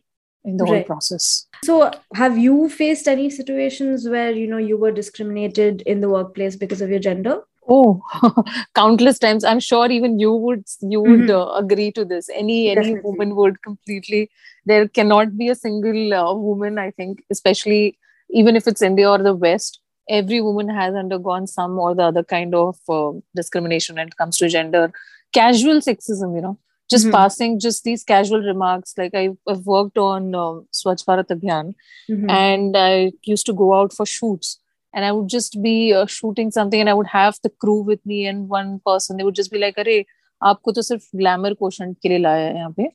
in 0.45 0.57
the 0.57 0.65
whole 0.65 0.83
process 0.93 1.27
So, 1.67 1.77
have 2.15 2.39
you 2.39 2.55
faced 2.73 3.09
any 3.13 3.29
situations 3.37 4.09
where 4.15 4.33
you 4.41 4.47
know 4.51 4.59
you 4.71 4.77
were 4.83 4.91
discriminated 4.97 5.83
in 5.95 6.01
the 6.01 6.09
workplace 6.09 6.57
because 6.65 6.81
of 6.87 6.91
your 6.95 7.01
gender? 7.07 7.37
Oh 7.69 8.03
countless 8.75 9.19
times 9.19 9.45
i'm 9.45 9.61
sure 9.61 9.91
even 9.91 10.19
you 10.19 10.33
would 10.33 10.65
you 10.81 11.01
would 11.01 11.29
Mhm. 11.29 11.37
uh, 11.39 11.55
agree 11.63 11.91
to 11.93 12.05
this 12.05 12.29
any 12.29 12.59
any 12.71 12.75
Definitely. 12.75 13.11
woman 13.11 13.35
would 13.37 13.63
completely 13.63 14.31
there 14.65 14.89
cannot 14.89 15.37
be 15.37 15.49
a 15.49 15.55
single 15.55 16.15
uh, 16.15 16.35
woman 16.35 16.79
i 16.79 16.91
think 16.91 17.25
especially 17.31 17.99
even 18.31 18.57
if 18.57 18.67
it's 18.67 18.83
india 18.91 19.11
or 19.11 19.19
the 19.19 19.35
west 19.35 19.81
every 20.09 20.41
woman 20.41 20.69
has 20.69 20.95
undergone 20.95 21.47
some 21.47 21.79
or 21.79 21.95
the 21.95 22.03
other 22.03 22.23
kind 22.23 22.55
of 22.55 22.77
uh, 22.89 23.13
discrimination 23.35 23.97
when 23.97 24.09
it 24.09 24.17
comes 24.17 24.39
to 24.39 24.49
gender 24.49 24.85
casual 25.33 25.81
sexism 25.89 26.37
you 26.37 26.43
know 26.47 26.59
just 26.89 27.07
mm-hmm. 27.07 27.17
passing 27.17 27.59
just 27.59 27.83
these 27.85 28.05
casual 28.05 28.41
remarks 28.41 28.95
like 28.97 29.15
I, 29.15 29.31
have 29.49 29.67
worked 29.67 29.99
on 29.99 30.35
uh, 30.35 30.61
swachh 30.81 31.05
bharat 31.09 31.35
abhiyan 31.37 31.75
mm-hmm. 32.11 32.31
and 32.31 32.77
i 32.77 33.13
used 33.23 33.47
to 33.47 33.53
go 33.53 33.75
out 33.79 33.93
for 33.93 34.07
shoots 34.07 34.61
and 34.96 35.06
i 35.06 35.12
would 35.12 35.30
just 35.30 35.62
be 35.62 35.94
uh, 35.94 36.06
shooting 36.06 36.52
something 36.52 36.80
and 36.80 36.90
i 36.90 36.94
would 36.94 37.08
have 37.08 37.38
the 37.44 37.50
crew 37.64 37.82
with 37.92 38.06
me 38.06 38.26
and 38.26 38.50
one 38.50 38.80
person 38.86 39.18
they 39.18 39.24
would 39.24 39.40
just 39.42 39.52
be 39.52 39.60
like 39.60 39.80
अरे 39.80 40.04
आपको 40.44 40.72
तो 40.72 40.82
सिर्फ 40.82 41.08
glamour 41.16 41.54
question 41.54 41.94
के 41.94 42.10
लिए 42.10 42.18
लाया 42.18 42.48
है 42.48 42.56
यहाँ 42.56 42.72
पे 42.78 42.90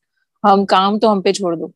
हम 0.46 0.64
काम 0.73 0.99
तो 0.99 1.08
हम 1.08 1.20
पे 1.23 1.32
छोड़ 1.32 1.54
दो 1.56 1.73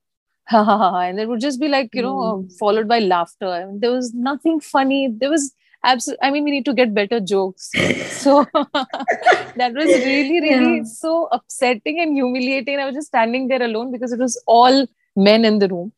and 0.52 1.20
it 1.20 1.28
would 1.28 1.40
just 1.40 1.60
be 1.60 1.68
like 1.68 1.94
you 1.94 2.02
know 2.02 2.14
mm. 2.20 2.52
followed 2.58 2.88
by 2.88 2.98
laughter 2.98 3.46
I 3.46 3.64
mean, 3.64 3.78
there 3.80 3.92
was 3.92 4.12
nothing 4.12 4.58
funny 4.60 5.08
there 5.20 5.30
was 5.30 5.52
absolutely 5.84 6.26
i 6.26 6.30
mean 6.30 6.44
we 6.44 6.50
need 6.50 6.64
to 6.64 6.74
get 6.74 6.92
better 6.94 7.20
jokes 7.20 7.70
so 8.22 8.46
that 8.54 9.72
was 9.74 9.92
really 10.06 10.40
really 10.40 10.76
yeah. 10.78 10.82
so 10.84 11.28
upsetting 11.32 12.00
and 12.00 12.14
humiliating 12.14 12.78
i 12.78 12.84
was 12.84 12.94
just 12.94 13.08
standing 13.08 13.48
there 13.48 13.62
alone 13.62 13.92
because 13.92 14.12
it 14.12 14.18
was 14.18 14.42
all 14.46 14.86
men 15.16 15.44
in 15.44 15.58
the 15.58 15.68
room 15.68 15.92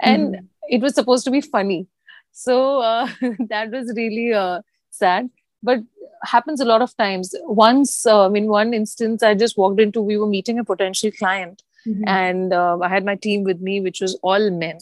and 0.00 0.36
mm. 0.36 0.46
it 0.68 0.80
was 0.80 0.94
supposed 0.94 1.24
to 1.24 1.30
be 1.30 1.40
funny 1.40 1.86
so 2.31 2.79
uh, 2.79 3.07
that 3.49 3.71
was 3.71 3.93
really 3.95 4.33
uh, 4.33 4.61
sad. 4.89 5.29
But 5.63 5.79
happens 6.23 6.61
a 6.61 6.65
lot 6.65 6.81
of 6.81 6.95
times. 6.97 7.35
Once 7.43 8.05
uh, 8.05 8.31
in 8.31 8.47
one 8.47 8.73
instance 8.73 9.23
i 9.23 9.33
just 9.33 9.57
walked 9.57 9.79
into 9.79 10.01
we 10.01 10.17
were 10.17 10.27
meeting 10.27 10.59
a 10.59 10.63
potential 10.63 11.11
client 11.11 11.63
mm-hmm. 11.87 12.03
and 12.07 12.53
uh, 12.53 12.77
i 12.81 12.87
had 12.87 13.05
my 13.05 13.15
team 13.15 13.43
with 13.43 13.59
me 13.59 13.79
which 13.79 14.01
was 14.01 14.17
all 14.21 14.49
men. 14.51 14.79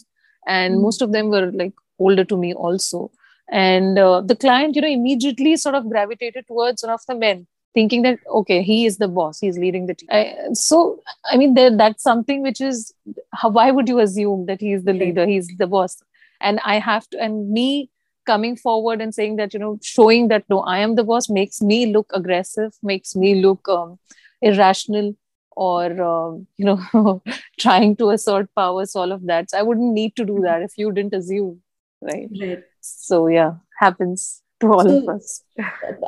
And 0.47 0.73
mm-hmm. 0.73 0.83
most 0.83 1.01
of 1.01 1.11
them 1.11 1.29
were 1.29 1.51
like 1.51 1.73
older 1.99 2.23
to 2.25 2.37
me 2.37 2.53
also. 2.53 3.11
And 3.51 3.97
uh, 3.97 4.21
the 4.21 4.35
client 4.35 4.75
you 4.75 4.81
know 4.81 4.87
immediately 4.87 5.55
sort 5.57 5.75
of 5.75 5.89
gravitated 5.89 6.45
towards 6.47 6.83
one 6.83 6.91
of 6.91 7.01
the 7.07 7.15
men 7.15 7.47
thinking 7.73 8.01
that 8.01 8.19
okay 8.29 8.61
he 8.63 8.85
is 8.85 8.97
the 8.97 9.07
boss 9.07 9.39
he's 9.39 9.57
leading 9.57 9.85
the 9.85 9.93
team. 9.93 10.09
I, 10.11 10.35
so 10.53 11.01
i 11.31 11.37
mean 11.37 11.53
there, 11.53 11.75
that's 11.75 12.01
something 12.01 12.41
which 12.41 12.61
is 12.61 12.93
how, 13.33 13.49
why 13.49 13.69
would 13.69 13.87
you 13.87 13.99
assume 13.99 14.47
that 14.47 14.59
he's 14.59 14.83
the 14.83 14.93
leader 14.93 15.25
he's 15.25 15.47
the 15.57 15.67
boss 15.67 16.01
and 16.41 16.59
i 16.63 16.79
have 16.79 17.07
to 17.09 17.19
and 17.19 17.49
me 17.49 17.89
coming 18.25 18.55
forward 18.55 19.01
and 19.01 19.13
saying 19.15 19.35
that 19.37 19.53
you 19.53 19.59
know 19.59 19.77
showing 19.81 20.27
that 20.27 20.43
no 20.49 20.59
i 20.61 20.77
am 20.79 20.95
the 20.95 21.03
boss 21.03 21.29
makes 21.29 21.61
me 21.61 21.85
look 21.93 22.11
aggressive 22.13 22.73
makes 22.83 23.15
me 23.15 23.35
look 23.41 23.67
um, 23.69 23.97
irrational 24.41 25.15
or 25.51 26.01
um, 26.01 26.47
you 26.57 26.65
know 26.65 27.21
trying 27.59 27.95
to 27.95 28.09
assert 28.11 28.53
powers 28.55 28.95
all 28.95 29.11
of 29.11 29.25
that. 29.25 29.49
So 29.49 29.57
i 29.57 29.61
wouldn't 29.61 29.93
need 29.93 30.15
to 30.15 30.25
do 30.25 30.39
that 30.41 30.61
if 30.61 30.77
you 30.77 30.91
didn't 30.91 31.13
assume 31.13 31.61
right? 32.01 32.29
Right. 32.41 32.63
So 32.81 33.27
yeah 33.27 33.55
happens 33.79 34.41
to 34.59 34.73
all 34.73 34.83
so, 34.83 34.97
of 34.97 35.09
us. 35.09 35.43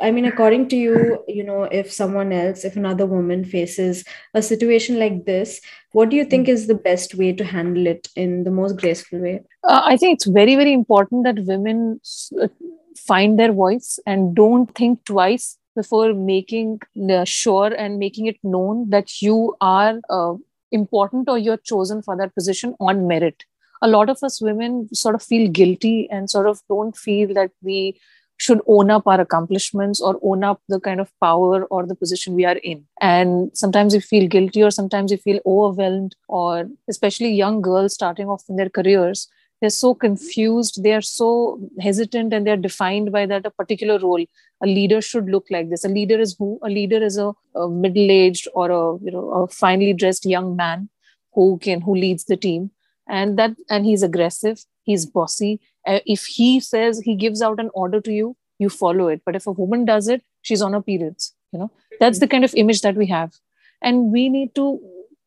I 0.00 0.10
mean 0.10 0.24
according 0.24 0.68
to 0.70 0.76
you 0.76 1.22
you 1.28 1.44
know 1.44 1.62
if 1.64 1.92
someone 1.92 2.32
else 2.32 2.64
if 2.64 2.76
another 2.76 3.06
woman 3.06 3.44
faces 3.44 4.04
a 4.34 4.42
situation 4.42 4.98
like 4.98 5.24
this 5.24 5.60
what 5.92 6.08
do 6.08 6.16
you 6.16 6.24
think 6.24 6.48
is 6.48 6.66
the 6.66 6.74
best 6.74 7.14
way 7.14 7.32
to 7.32 7.44
handle 7.44 7.86
it 7.86 8.08
in 8.16 8.44
the 8.44 8.50
most 8.50 8.78
graceful 8.78 9.20
way? 9.20 9.42
Uh, 9.68 9.82
i 9.84 9.96
think 9.96 10.14
it's 10.16 10.26
very 10.26 10.56
very 10.56 10.72
important 10.72 11.24
that 11.24 11.44
women 11.44 12.00
uh, 12.40 12.48
find 12.96 13.38
their 13.38 13.52
voice 13.52 13.98
and 14.06 14.34
don't 14.34 14.74
think 14.74 15.04
twice 15.04 15.58
before 15.74 16.12
making 16.14 16.80
uh, 17.10 17.24
sure 17.24 17.72
and 17.74 17.98
making 17.98 18.26
it 18.26 18.36
known 18.42 18.88
that 18.90 19.22
you 19.22 19.56
are 19.60 20.00
uh, 20.10 20.34
important 20.70 21.28
or 21.28 21.38
you're 21.38 21.58
chosen 21.58 22.02
for 22.02 22.16
that 22.16 22.34
position 22.34 22.74
on 22.80 23.06
merit. 23.06 23.44
A 23.82 23.88
lot 23.88 24.08
of 24.08 24.18
us 24.22 24.40
women 24.40 24.88
sort 24.94 25.14
of 25.14 25.22
feel 25.22 25.50
guilty 25.50 26.08
and 26.10 26.30
sort 26.30 26.46
of 26.46 26.60
don't 26.68 26.96
feel 26.96 27.34
that 27.34 27.50
we 27.62 28.00
should 28.38 28.60
own 28.66 28.90
up 28.90 29.06
our 29.06 29.20
accomplishments 29.20 30.00
or 30.00 30.18
own 30.22 30.42
up 30.42 30.60
the 30.68 30.80
kind 30.80 31.00
of 31.00 31.12
power 31.20 31.64
or 31.66 31.86
the 31.86 31.94
position 31.94 32.34
we 32.34 32.44
are 32.44 32.56
in. 32.56 32.84
And 33.00 33.50
sometimes 33.54 33.94
we 33.94 34.00
feel 34.00 34.26
guilty 34.28 34.62
or 34.62 34.70
sometimes 34.70 35.12
we 35.12 35.16
feel 35.16 35.40
overwhelmed, 35.46 36.16
or 36.28 36.68
especially 36.88 37.32
young 37.32 37.60
girls 37.60 37.94
starting 37.94 38.28
off 38.28 38.42
in 38.48 38.56
their 38.56 38.68
careers, 38.68 39.28
they're 39.60 39.70
so 39.70 39.94
confused, 39.94 40.82
they 40.82 40.92
are 40.92 41.00
so 41.00 41.60
hesitant, 41.80 42.32
and 42.32 42.44
they're 42.44 42.56
defined 42.56 43.12
by 43.12 43.26
that 43.26 43.46
a 43.46 43.50
particular 43.50 43.96
role. 44.00 44.24
A 44.60 44.66
leader 44.66 45.00
should 45.00 45.26
look 45.26 45.46
like 45.50 45.70
this. 45.70 45.84
A 45.84 45.88
leader 45.88 46.18
is 46.18 46.34
who? 46.36 46.58
A 46.64 46.68
leader 46.68 47.00
is 47.00 47.16
a, 47.16 47.32
a 47.54 47.68
middle-aged 47.68 48.48
or 48.54 48.70
a 48.70 48.98
you 49.04 49.12
know 49.12 49.30
a 49.30 49.46
finely 49.46 49.92
dressed 49.92 50.26
young 50.26 50.56
man 50.56 50.88
who 51.32 51.58
can 51.58 51.80
who 51.80 51.94
leads 51.94 52.24
the 52.24 52.36
team 52.36 52.72
and 53.08 53.38
that 53.38 53.52
and 53.70 53.86
he's 53.86 54.02
aggressive 54.02 54.64
he's 54.84 55.06
bossy. 55.06 55.60
Uh, 55.86 56.00
if 56.06 56.24
he 56.26 56.60
says 56.60 57.00
he 57.00 57.16
gives 57.16 57.42
out 57.42 57.60
an 57.60 57.70
order 57.74 58.00
to 58.00 58.12
you 58.12 58.36
you 58.58 58.68
follow 58.68 59.08
it. 59.08 59.22
But 59.26 59.36
if 59.36 59.46
a 59.46 59.52
woman 59.52 59.84
does 59.84 60.08
it 60.08 60.22
she's 60.42 60.62
on 60.62 60.72
her 60.72 60.82
periods 60.82 61.34
you 61.52 61.58
know? 61.58 61.70
That's 62.00 62.18
the 62.18 62.28
kind 62.28 62.44
of 62.44 62.54
image 62.54 62.80
that 62.82 62.96
we 62.96 63.06
have. 63.06 63.32
And 63.80 64.10
we 64.12 64.28
need 64.28 64.54
to 64.54 64.80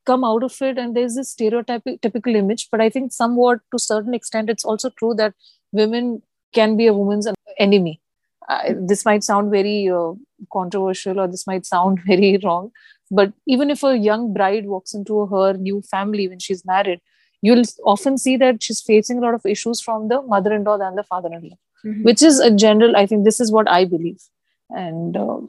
come 0.06 0.24
out 0.24 0.44
of 0.44 0.56
it. 0.62 0.78
And 0.78 0.96
there's 0.96 1.16
this 1.16 1.34
stereotypic 1.34 2.02
typical 2.02 2.36
image. 2.36 2.68
But 2.72 2.82
i 2.82 2.90
think 2.90 3.12
somewhat 3.12 3.60
to 3.72 3.80
certain 3.80 4.14
extent 4.14 4.50
it's 4.50 4.66
also 4.66 4.90
true 4.90 5.14
that 5.16 5.34
women 5.72 6.22
can 6.54 6.78
be 6.78 6.88
a 6.88 6.94
woman's 6.94 7.28
enemy. 7.60 8.02
Uh, 8.48 8.74
this 8.80 9.06
might 9.06 9.24
sound 9.24 9.52
very 9.52 9.90
uh, 9.90 10.14
controversial 10.54 11.20
or 11.20 11.28
this 11.28 11.48
might 11.48 11.66
sound 11.66 12.00
very 12.08 12.40
wrong. 12.44 12.72
But 13.12 13.34
even 13.48 13.70
if 13.70 13.84
a 13.84 13.98
young 13.98 14.34
bride 14.34 14.66
walks 14.66 14.94
into 14.94 15.26
her 15.28 15.54
new 15.54 15.82
family 15.82 16.28
when 16.28 16.40
she's 16.40 16.66
married 16.66 17.02
you'll 17.46 17.68
often 17.94 18.18
see 18.26 18.36
that 18.44 18.62
she's 18.68 18.82
facing 18.82 19.18
a 19.20 19.22
lot 19.26 19.38
of 19.40 19.46
issues 19.54 19.82
from 19.88 20.08
the 20.14 20.22
mother-in-law 20.34 20.78
than 20.84 20.96
the 21.00 21.04
father-in-law 21.04 21.58
mm-hmm. 21.86 22.04
which 22.10 22.24
is 22.30 22.40
a 22.40 22.52
general 22.66 22.96
i 23.02 23.06
think 23.06 23.26
this 23.26 23.40
is 23.46 23.52
what 23.58 23.70
i 23.80 23.84
believe 23.96 24.22
and 24.86 25.18
uh, 25.18 25.40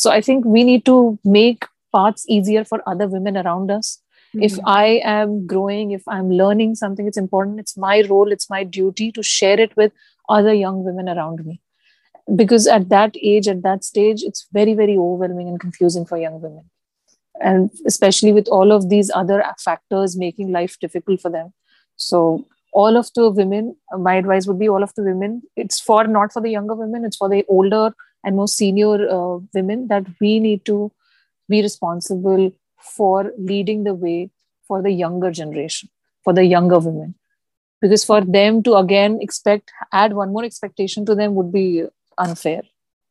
so 0.00 0.10
i 0.10 0.20
think 0.20 0.44
we 0.56 0.64
need 0.64 0.84
to 0.90 0.98
make 1.38 1.70
paths 1.96 2.28
easier 2.28 2.64
for 2.64 2.82
other 2.92 3.08
women 3.14 3.36
around 3.42 3.70
us 3.70 3.94
mm-hmm. 3.94 4.42
if 4.50 4.58
i 4.64 5.00
am 5.16 5.38
growing 5.54 5.90
if 5.98 6.10
i'm 6.16 6.30
learning 6.42 6.74
something 6.82 7.06
it's 7.12 7.24
important 7.24 7.64
it's 7.64 7.76
my 7.88 7.96
role 8.10 8.36
it's 8.38 8.50
my 8.56 8.62
duty 8.78 9.10
to 9.12 9.22
share 9.22 9.60
it 9.68 9.76
with 9.76 9.92
other 10.28 10.54
young 10.54 10.84
women 10.84 11.08
around 11.16 11.44
me 11.50 11.60
because 12.36 12.66
at 12.66 12.88
that 12.88 13.14
age 13.34 13.48
at 13.48 13.62
that 13.62 13.84
stage 13.84 14.22
it's 14.22 14.46
very 14.52 14.74
very 14.74 14.96
overwhelming 14.96 15.48
and 15.48 15.60
confusing 15.60 16.04
for 16.10 16.18
young 16.18 16.40
women 16.40 16.64
and 17.40 17.70
especially 17.86 18.32
with 18.32 18.48
all 18.48 18.72
of 18.72 18.88
these 18.88 19.10
other 19.14 19.42
factors 19.58 20.16
making 20.16 20.52
life 20.52 20.78
difficult 20.80 21.20
for 21.20 21.30
them. 21.30 21.52
So 21.96 22.46
all 22.72 22.96
of 22.96 23.10
the 23.14 23.30
women 23.30 23.76
my 23.98 24.14
advice 24.16 24.46
would 24.46 24.58
be 24.58 24.68
all 24.68 24.82
of 24.82 24.94
the 24.94 25.02
women 25.02 25.42
it's 25.56 25.80
for 25.80 26.06
not 26.06 26.32
for 26.32 26.42
the 26.42 26.50
younger 26.50 26.74
women 26.74 27.02
it's 27.02 27.16
for 27.16 27.28
the 27.28 27.42
older 27.48 27.94
and 28.24 28.36
more 28.36 28.46
senior 28.46 29.08
uh, 29.08 29.38
women 29.54 29.88
that 29.88 30.04
we 30.20 30.38
need 30.38 30.64
to 30.66 30.92
be 31.48 31.62
responsible 31.62 32.52
for 32.78 33.32
leading 33.38 33.84
the 33.84 33.94
way 33.94 34.30
for 34.66 34.82
the 34.82 34.90
younger 34.90 35.30
generation 35.30 35.88
for 36.28 36.34
the 36.34 36.44
younger 36.44 36.78
women. 36.78 37.14
Because 37.80 38.04
for 38.04 38.20
them 38.20 38.62
to 38.64 38.74
again 38.76 39.18
expect 39.20 39.70
add 39.92 40.12
one 40.12 40.32
more 40.32 40.44
expectation 40.44 41.06
to 41.06 41.14
them 41.14 41.34
would 41.36 41.52
be 41.52 41.84
unfair. 42.18 42.62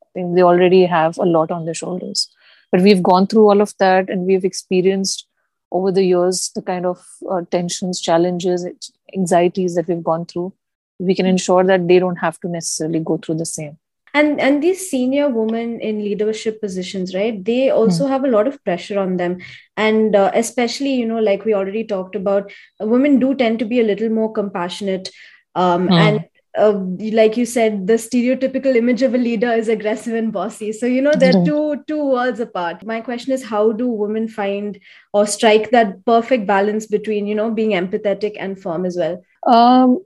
I 0.02 0.06
think 0.14 0.34
they 0.36 0.42
already 0.42 0.84
have 0.86 1.18
a 1.18 1.24
lot 1.24 1.50
on 1.50 1.64
their 1.64 1.74
shoulders 1.74 2.28
but 2.70 2.80
we've 2.80 3.02
gone 3.02 3.26
through 3.26 3.48
all 3.48 3.60
of 3.60 3.74
that 3.78 4.10
and 4.10 4.26
we've 4.26 4.44
experienced 4.44 5.26
over 5.70 5.92
the 5.92 6.04
years 6.04 6.50
the 6.54 6.62
kind 6.62 6.86
of 6.86 7.04
uh, 7.30 7.42
tensions 7.50 8.00
challenges 8.00 8.66
anxieties 9.14 9.74
that 9.74 9.88
we've 9.88 10.04
gone 10.04 10.24
through 10.24 10.52
we 10.98 11.14
can 11.14 11.26
ensure 11.26 11.64
that 11.64 11.86
they 11.88 11.98
don't 11.98 12.16
have 12.16 12.38
to 12.40 12.48
necessarily 12.48 13.00
go 13.00 13.16
through 13.18 13.36
the 13.36 13.46
same 13.46 13.76
and 14.14 14.40
and 14.40 14.62
these 14.62 14.90
senior 14.90 15.28
women 15.28 15.80
in 15.80 16.02
leadership 16.02 16.60
positions 16.60 17.14
right 17.14 17.44
they 17.44 17.70
also 17.70 18.06
mm. 18.06 18.08
have 18.08 18.24
a 18.24 18.28
lot 18.28 18.46
of 18.46 18.62
pressure 18.64 18.98
on 18.98 19.16
them 19.16 19.38
and 19.76 20.16
uh, 20.16 20.30
especially 20.34 20.94
you 20.94 21.06
know 21.06 21.18
like 21.18 21.44
we 21.44 21.54
already 21.54 21.84
talked 21.84 22.16
about 22.16 22.50
women 22.80 23.18
do 23.18 23.34
tend 23.34 23.58
to 23.58 23.64
be 23.64 23.80
a 23.80 23.84
little 23.84 24.08
more 24.08 24.32
compassionate 24.32 25.10
um, 25.54 25.88
mm. 25.88 25.92
and 25.92 26.27
uh, 26.56 26.72
like 26.72 27.36
you 27.36 27.44
said, 27.44 27.86
the 27.86 27.94
stereotypical 27.94 28.74
image 28.74 29.02
of 29.02 29.14
a 29.14 29.18
leader 29.18 29.52
is 29.52 29.68
aggressive 29.68 30.14
and 30.14 30.32
bossy. 30.32 30.72
So 30.72 30.86
you 30.86 31.02
know 31.02 31.12
they're 31.12 31.44
two 31.44 31.84
two 31.86 32.04
worlds 32.04 32.40
apart. 32.40 32.84
My 32.84 33.00
question 33.00 33.32
is, 33.32 33.44
how 33.44 33.72
do 33.72 33.88
women 33.88 34.28
find 34.28 34.78
or 35.12 35.26
strike 35.26 35.70
that 35.70 36.04
perfect 36.04 36.46
balance 36.46 36.86
between 36.86 37.26
you 37.26 37.34
know 37.34 37.50
being 37.50 37.70
empathetic 37.70 38.36
and 38.38 38.60
firm 38.60 38.86
as 38.86 38.96
well? 38.96 39.22
Um, 39.46 40.02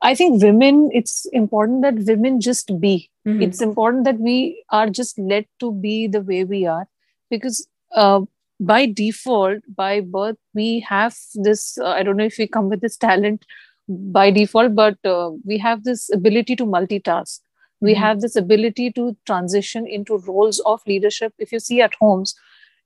I 0.00 0.14
think 0.14 0.42
women. 0.42 0.90
It's 0.92 1.26
important 1.26 1.82
that 1.82 1.94
women 1.94 2.40
just 2.40 2.80
be. 2.80 3.10
Mm-hmm. 3.26 3.42
It's 3.42 3.60
important 3.60 4.04
that 4.04 4.18
we 4.18 4.64
are 4.70 4.88
just 4.88 5.18
led 5.18 5.46
to 5.60 5.72
be 5.72 6.06
the 6.06 6.22
way 6.22 6.44
we 6.44 6.66
are, 6.66 6.88
because 7.30 7.66
uh, 7.94 8.22
by 8.58 8.86
default, 8.86 9.60
by 9.74 10.00
birth, 10.00 10.36
we 10.54 10.80
have 10.80 11.16
this. 11.34 11.78
Uh, 11.78 11.88
I 11.88 12.02
don't 12.02 12.16
know 12.16 12.24
if 12.24 12.38
we 12.38 12.46
come 12.46 12.68
with 12.68 12.80
this 12.80 12.96
talent 12.96 13.44
by 13.88 14.30
default 14.30 14.74
but 14.74 14.96
uh, 15.04 15.30
we 15.44 15.58
have 15.58 15.84
this 15.84 16.10
ability 16.12 16.56
to 16.56 16.64
multitask. 16.64 17.40
We 17.80 17.94
mm-hmm. 17.94 18.02
have 18.02 18.20
this 18.20 18.36
ability 18.36 18.92
to 18.92 19.16
transition 19.26 19.86
into 19.86 20.18
roles 20.18 20.60
of 20.60 20.80
leadership. 20.86 21.34
If 21.38 21.52
you 21.52 21.58
see 21.58 21.80
at 21.80 21.94
homes 22.00 22.34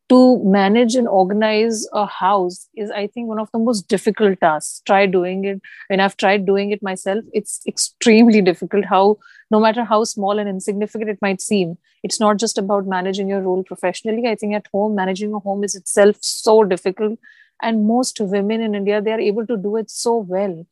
to 0.09 0.43
manage 0.45 0.95
and 0.95 1.09
organize 1.09 1.87
a 1.93 2.07
house 2.07 2.69
is 2.77 2.93
i 2.93 3.09
think 3.09 3.27
one 3.27 3.41
of 3.41 3.51
the 3.53 3.59
most 3.59 3.89
difficult 3.89 4.41
tasks. 4.41 4.83
Try 4.87 5.07
doing 5.07 5.45
it. 5.45 5.61
And 5.91 6.01
i've 6.01 6.17
tried 6.17 6.47
doing 6.47 6.71
it 6.71 6.83
myself. 6.83 7.25
It's 7.33 7.61
extremely 7.67 8.41
difficult 8.41 8.85
how 8.85 9.19
no 9.51 9.61
matter 9.61 9.85
how 9.85 10.05
small 10.05 10.39
and 10.39 10.49
insignificant 10.49 11.11
it 11.11 11.19
might 11.21 11.41
seem 11.41 11.77
it's 12.03 12.21
not 12.21 12.37
just 12.37 12.57
about 12.57 12.87
managing 12.87 13.29
your 13.29 13.41
role 13.41 13.65
professionally. 13.65 14.29
I 14.29 14.37
think 14.37 14.55
at 14.55 14.69
home 14.73 14.95
managing 14.95 15.35
a 15.35 15.41
home 15.41 15.65
is 15.65 15.75
itself 15.75 16.17
so 16.21 16.63
difficult. 16.63 17.19
And 17.63 17.87
most 17.87 18.21
women 18.21 18.61
in 18.61 18.75
india 18.75 19.01
they 19.03 19.13
are 19.13 19.21
able 19.21 19.47
to 19.47 19.57
do 19.57 19.77
it 19.77 19.91
so 19.91 20.17
well 20.17 20.65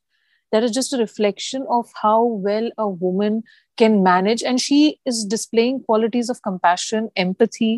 that 0.55 0.63
is 0.63 0.71
just 0.71 0.93
a 0.93 0.99
reflection 0.99 1.67
of 1.69 1.91
how 2.01 2.23
well 2.25 2.71
a 2.79 2.89
woman 2.89 3.43
can 3.77 4.03
manage 4.05 4.43
and 4.43 4.61
she 4.61 5.01
is 5.05 5.25
displaying 5.25 5.81
qualities 5.83 6.31
of 6.31 6.43
compassion 6.43 7.09
empathy 7.17 7.73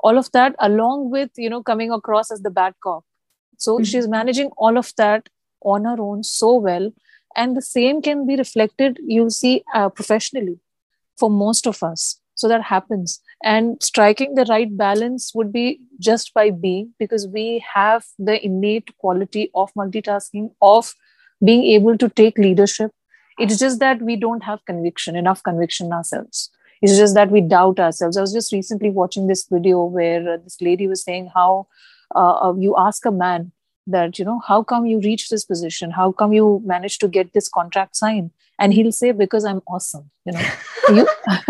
all 0.00 0.18
of 0.18 0.30
that 0.32 0.54
along 0.58 1.10
with 1.10 1.30
you 1.36 1.50
know 1.50 1.62
coming 1.62 1.92
across 1.92 2.30
as 2.30 2.40
the 2.42 2.50
bad 2.50 2.74
cop. 2.82 3.04
So 3.56 3.74
mm-hmm. 3.74 3.84
she's 3.84 4.08
managing 4.08 4.50
all 4.56 4.78
of 4.78 4.92
that 4.96 5.28
on 5.62 5.84
her 5.84 6.00
own 6.00 6.22
so 6.22 6.56
well 6.56 6.90
and 7.36 7.56
the 7.56 7.62
same 7.62 8.02
can 8.02 8.26
be 8.26 8.36
reflected 8.36 8.98
you 9.04 9.28
see 9.30 9.62
uh, 9.74 9.88
professionally 9.88 10.58
for 11.16 11.30
most 11.30 11.66
of 11.66 11.82
us. 11.82 12.20
So 12.34 12.46
that 12.48 12.62
happens. 12.62 13.20
And 13.42 13.82
striking 13.82 14.36
the 14.36 14.44
right 14.48 14.76
balance 14.76 15.32
would 15.34 15.52
be 15.52 15.80
just 15.98 16.32
by 16.34 16.50
being 16.50 16.94
because 16.98 17.26
we 17.26 17.64
have 17.74 18.04
the 18.18 18.44
innate 18.44 18.96
quality 18.98 19.50
of 19.54 19.72
multitasking 19.74 20.52
of 20.62 20.94
being 21.44 21.64
able 21.64 21.96
to 21.96 22.08
take 22.08 22.38
leadership 22.38 22.92
it's 23.38 23.58
just 23.58 23.78
that 23.78 24.00
we 24.02 24.16
don't 24.16 24.42
have 24.42 24.64
conviction 24.64 25.16
enough 25.16 25.42
conviction 25.42 25.92
ourselves 25.92 26.50
it's 26.80 26.96
just 26.96 27.14
that 27.14 27.30
we 27.30 27.40
doubt 27.40 27.80
ourselves. 27.80 28.16
I 28.16 28.20
was 28.20 28.32
just 28.32 28.52
recently 28.52 28.90
watching 28.90 29.26
this 29.26 29.46
video 29.46 29.84
where 29.84 30.34
uh, 30.34 30.36
this 30.36 30.60
lady 30.60 30.86
was 30.86 31.02
saying 31.02 31.30
how 31.34 31.66
uh, 32.14 32.48
uh, 32.48 32.54
you 32.56 32.76
ask 32.76 33.04
a 33.04 33.10
man 33.10 33.52
that, 33.86 34.18
you 34.18 34.24
know, 34.24 34.40
how 34.46 34.62
come 34.62 34.86
you 34.86 35.00
reach 35.00 35.28
this 35.28 35.44
position? 35.44 35.90
How 35.90 36.12
come 36.12 36.32
you 36.32 36.62
managed 36.64 37.00
to 37.00 37.08
get 37.08 37.32
this 37.32 37.48
contract 37.48 37.96
signed? 37.96 38.30
And 38.60 38.72
he'll 38.72 38.92
say, 38.92 39.12
because 39.12 39.44
I'm 39.44 39.62
awesome. 39.68 40.10
You 40.24 40.32
know, 40.32 40.48
you 40.88 41.08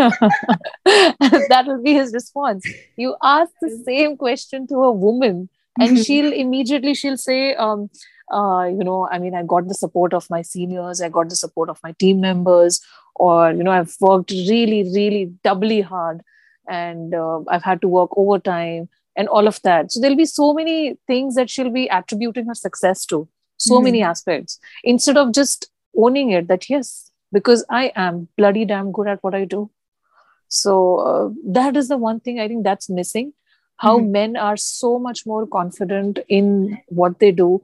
that 0.85 1.64
will 1.66 1.83
be 1.83 1.95
his 1.95 2.12
response. 2.12 2.66
You 2.97 3.16
ask 3.23 3.50
the 3.61 3.83
same 3.85 4.16
question 4.16 4.66
to 4.68 4.76
a 4.76 4.92
woman, 4.92 5.49
and 5.80 5.99
she'll 6.04 6.33
immediately 6.33 6.95
she'll 6.95 7.16
say, 7.16 7.54
um, 7.54 7.90
uh, 8.30 8.66
you 8.66 8.85
know, 8.85 9.08
I 9.11 9.18
mean, 9.18 9.35
I 9.35 9.42
got 9.42 9.68
the 9.68 9.75
support 9.75 10.14
of 10.14 10.28
my 10.30 10.42
seniors, 10.42 11.00
I 11.00 11.08
got 11.08 11.28
the 11.28 11.37
support 11.37 11.70
of 11.70 11.78
my 11.82 11.92
team 11.92 12.20
members, 12.20 12.80
or 13.18 13.50
you 13.52 13.62
know 13.62 13.73
i've 13.73 13.94
worked 14.00 14.30
really 14.30 14.85
really 14.94 15.32
doubly 15.44 15.80
hard 15.80 16.20
and 16.68 17.14
uh, 17.14 17.40
i've 17.49 17.64
had 17.64 17.80
to 17.80 17.88
work 17.88 18.11
overtime 18.16 18.88
and 19.16 19.28
all 19.28 19.49
of 19.49 19.61
that. 19.62 19.90
So 19.90 20.00
there'll 20.00 20.16
be 20.16 20.25
so 20.25 20.54
many 20.54 20.97
things 21.08 21.35
that 21.35 21.50
she'll 21.50 21.73
be 21.73 21.88
attributing 21.88 22.47
her 22.47 22.54
success 22.54 23.04
to. 23.06 23.28
So 23.56 23.75
mm-hmm. 23.75 23.85
many 23.85 24.00
aspects. 24.00 24.61
Instead 24.85 25.16
of 25.16 25.32
just 25.32 25.66
owning 25.97 26.30
it 26.30 26.47
that 26.47 26.70
yes 26.70 27.11
because 27.32 27.64
i 27.68 27.90
am 27.97 28.28
bloody 28.37 28.64
damn 28.64 28.92
good 28.92 29.08
at 29.08 29.18
what 29.23 29.35
i 29.35 29.44
do. 29.44 29.68
So 30.47 30.99
uh, 30.99 31.28
that 31.52 31.76
is 31.76 31.88
the 31.88 31.99
one 31.99 32.20
thing 32.20 32.38
i 32.38 32.47
think 32.47 32.62
that's 32.62 32.88
missing 32.88 33.32
how 33.78 33.99
mm-hmm. 33.99 34.12
men 34.12 34.37
are 34.37 34.56
so 34.56 34.99
much 34.99 35.25
more 35.26 35.47
confident 35.47 36.18
in 36.28 36.78
what 36.88 37.18
they 37.20 37.32
do. 37.32 37.62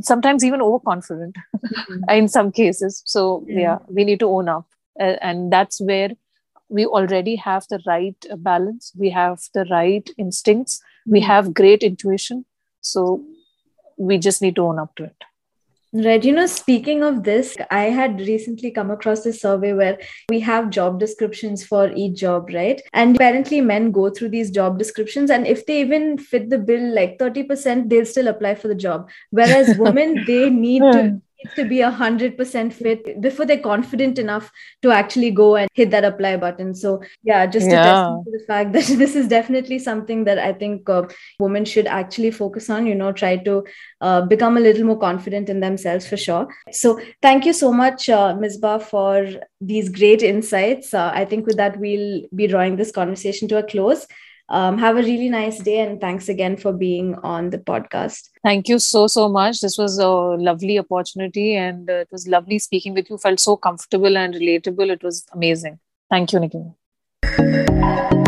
Sometimes 0.00 0.44
even 0.44 0.60
overconfident 0.60 1.36
mm-hmm. 1.56 2.02
in 2.10 2.28
some 2.28 2.52
cases. 2.52 3.02
So 3.06 3.44
yeah. 3.48 3.78
we 3.88 4.04
need 4.04 4.20
to 4.20 4.28
own 4.28 4.48
up. 4.48 4.66
Uh, 5.00 5.16
and 5.22 5.52
that's 5.52 5.80
where 5.80 6.10
we 6.68 6.84
already 6.84 7.36
have 7.36 7.66
the 7.70 7.80
right 7.86 8.16
balance. 8.38 8.92
We 8.98 9.10
have 9.10 9.40
the 9.54 9.64
right 9.70 10.08
instincts. 10.18 10.80
We 11.06 11.20
hmm. 11.20 11.26
have 11.26 11.54
great 11.54 11.82
intuition. 11.82 12.44
So 12.80 13.24
we 13.96 14.18
just 14.18 14.42
need 14.42 14.56
to 14.56 14.62
own 14.62 14.78
up 14.78 14.94
to 14.96 15.04
it 15.04 15.24
Right. 15.94 16.24
You 16.24 16.32
know, 16.32 16.46
speaking 16.46 17.02
of 17.02 17.22
this, 17.22 17.54
I 17.70 17.84
had 17.84 18.18
recently 18.18 18.70
come 18.70 18.90
across 18.90 19.24
this 19.24 19.42
survey 19.42 19.74
where 19.74 19.98
we 20.30 20.40
have 20.40 20.70
job 20.70 20.98
descriptions 20.98 21.66
for 21.66 21.92
each 21.92 22.14
job, 22.14 22.48
right? 22.50 22.80
And 22.94 23.14
apparently, 23.14 23.60
men 23.60 23.92
go 23.92 24.08
through 24.08 24.30
these 24.30 24.50
job 24.50 24.78
descriptions, 24.78 25.28
and 25.28 25.46
if 25.46 25.66
they 25.66 25.82
even 25.82 26.16
fit 26.16 26.48
the 26.48 26.58
bill 26.58 26.94
like 26.94 27.18
30%, 27.18 27.90
they'll 27.90 28.06
still 28.06 28.28
apply 28.28 28.54
for 28.54 28.68
the 28.68 28.74
job. 28.74 29.10
Whereas 29.30 29.76
women, 29.76 30.24
they 30.26 30.48
need 30.48 30.80
to 30.80 31.02
needs 31.02 31.22
to 31.56 31.64
be 31.64 31.80
a 31.80 31.90
hundred 31.90 32.36
percent 32.36 32.72
fit 32.72 33.20
before 33.20 33.46
they're 33.46 33.58
confident 33.58 34.18
enough 34.18 34.50
to 34.82 34.90
actually 34.90 35.30
go 35.30 35.56
and 35.56 35.70
hit 35.74 35.90
that 35.90 36.04
apply 36.04 36.36
button. 36.36 36.74
So 36.74 37.02
yeah, 37.22 37.46
just 37.46 37.68
to 37.70 37.76
yeah. 37.76 38.16
to 38.24 38.30
the 38.30 38.44
fact 38.46 38.72
that 38.72 38.84
this 39.02 39.14
is 39.14 39.28
definitely 39.28 39.78
something 39.78 40.24
that 40.24 40.38
I 40.38 40.52
think 40.52 40.88
uh, 40.88 41.08
women 41.38 41.64
should 41.64 41.86
actually 41.86 42.30
focus 42.30 42.70
on. 42.70 42.86
You 42.86 42.94
know, 42.94 43.12
try 43.12 43.36
to 43.36 43.64
uh, 44.00 44.22
become 44.22 44.56
a 44.56 44.60
little 44.60 44.84
more 44.84 44.98
confident 44.98 45.48
in 45.48 45.60
themselves 45.60 46.06
for 46.06 46.16
sure. 46.16 46.48
So 46.70 47.00
thank 47.20 47.44
you 47.44 47.52
so 47.52 47.72
much, 47.72 48.08
uh, 48.08 48.34
Misbah, 48.34 48.82
for 48.82 49.28
these 49.60 49.88
great 49.88 50.22
insights. 50.22 50.94
Uh, 50.94 51.10
I 51.14 51.24
think 51.24 51.46
with 51.46 51.56
that 51.56 51.78
we'll 51.78 52.22
be 52.34 52.46
drawing 52.46 52.76
this 52.76 52.92
conversation 52.92 53.48
to 53.48 53.58
a 53.58 53.62
close. 53.62 54.06
Um, 54.48 54.76
have 54.78 54.96
a 54.96 55.02
really 55.02 55.28
nice 55.28 55.58
day 55.58 55.80
and 55.80 56.00
thanks 56.00 56.28
again 56.28 56.56
for 56.56 56.72
being 56.72 57.14
on 57.22 57.50
the 57.50 57.58
podcast. 57.58 58.28
Thank 58.42 58.68
you 58.68 58.78
so, 58.78 59.06
so 59.06 59.28
much. 59.28 59.60
This 59.60 59.78
was 59.78 59.98
a 59.98 60.08
lovely 60.08 60.78
opportunity 60.78 61.54
and 61.56 61.88
uh, 61.88 61.94
it 61.94 62.08
was 62.12 62.28
lovely 62.28 62.58
speaking 62.58 62.94
with 62.94 63.08
you. 63.08 63.18
Felt 63.18 63.40
so 63.40 63.56
comfortable 63.56 64.16
and 64.16 64.34
relatable. 64.34 64.90
It 64.90 65.02
was 65.02 65.24
amazing. 65.32 65.78
Thank 66.10 66.32
you, 66.32 66.40
Nikki. 66.40 68.21